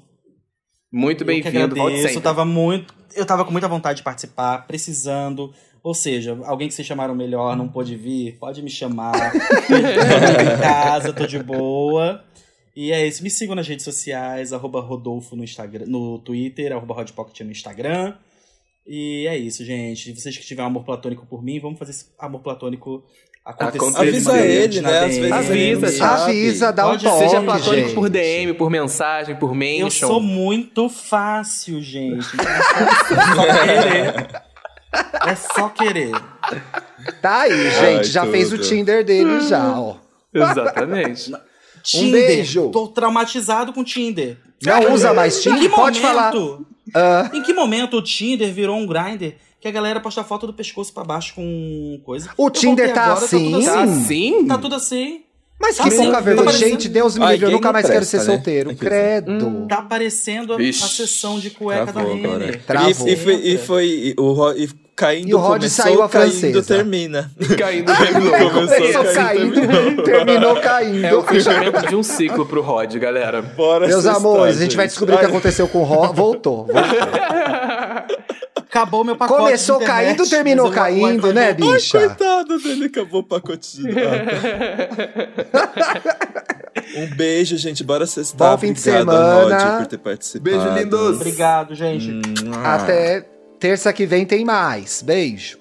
[0.91, 1.75] Muito bem-vindo.
[1.75, 2.13] Volte.
[2.13, 2.93] Eu tava muito.
[3.15, 5.53] Eu tava com muita vontade de participar, precisando.
[5.81, 9.13] Ou seja, alguém que vocês chamaram melhor não pôde vir, pode me chamar.
[9.31, 12.23] tô em casa, tô de boa.
[12.75, 13.23] E é isso.
[13.23, 18.15] Me sigam nas redes sociais, arroba Rodolfo no Instagram, no Twitter, arroba Rodpocket no Instagram.
[18.85, 20.13] E é isso, gente.
[20.13, 23.03] Vocês que tiverem amor platônico por mim, vamos fazer esse amor platônico
[23.43, 24.99] de Avisa ele, né?
[24.99, 25.21] Às DM.
[25.21, 26.21] vezes Avisa, sabe.
[26.21, 27.93] Avisa, dá um toque, Seja platônico gente.
[27.95, 29.85] por DM, por mensagem, por mention.
[29.87, 32.27] Eu sou muito fácil, gente.
[32.43, 34.41] É só querer.
[35.25, 36.11] É só querer.
[37.21, 37.97] Tá aí, gente.
[37.99, 38.67] Ai, já fez o tudo.
[38.67, 39.95] Tinder dele já, ó.
[40.33, 41.33] Exatamente.
[41.81, 42.27] Tinder.
[42.27, 42.69] beijo.
[42.69, 44.37] Tô traumatizado com Tinder.
[44.61, 45.59] Não usa mais Em Tinder?
[45.61, 46.33] que Pode momento, falar.
[46.93, 47.31] Ah.
[47.33, 50.91] Em que momento o Tinder virou um grinder que a galera posta foto do pescoço
[50.93, 52.29] pra baixo com coisa?
[52.35, 53.51] O Eu Tinder tá agora, assim?
[53.51, 54.01] Tá tudo Tá assim.
[54.01, 54.45] assim?
[54.47, 55.21] Tá tudo assim.
[55.61, 56.45] Mas Tá que bem, pouca tá vergonha.
[56.47, 58.33] parecendo- Gente, Deus me livre, eu nunca mais quero presta, ser né?
[58.35, 58.69] solteiro.
[58.71, 58.79] Aqui.
[58.79, 59.67] Credo.
[59.69, 62.59] Tá aparecendo a, a sessão de cueca Travou da agora.
[62.65, 63.07] Travou.
[63.07, 66.09] E, e foi, e foi e o e caindo E o Rod começou, saiu a
[66.09, 66.63] caindo francesa.
[66.63, 67.31] termina.
[67.57, 68.49] Caindo terminou.
[68.51, 71.05] Começou caindo, caindo, terminou caindo.
[71.05, 73.41] É o fechamento de um ciclo pro Rod, galera.
[73.43, 76.15] Bora Meus amores, a gente vai descobrir o que aconteceu com o Rod.
[76.15, 76.73] Voltou, voltou.
[78.71, 81.99] Acabou meu pacote Começou de internet, caindo, terminou eu- caindo, né, bicha?
[82.07, 84.31] Coitado dele, acabou o pacote de nada.
[86.95, 87.83] Um beijo, gente.
[87.83, 88.51] Bora sextar.
[88.51, 89.43] Bom fim de semana.
[89.43, 90.43] Rod, por ter participado.
[90.43, 91.17] Beijo, lindos.
[91.17, 92.21] Obrigado, gente.
[92.63, 93.25] Até
[93.59, 95.01] terça que vem tem mais.
[95.01, 95.59] Beijo.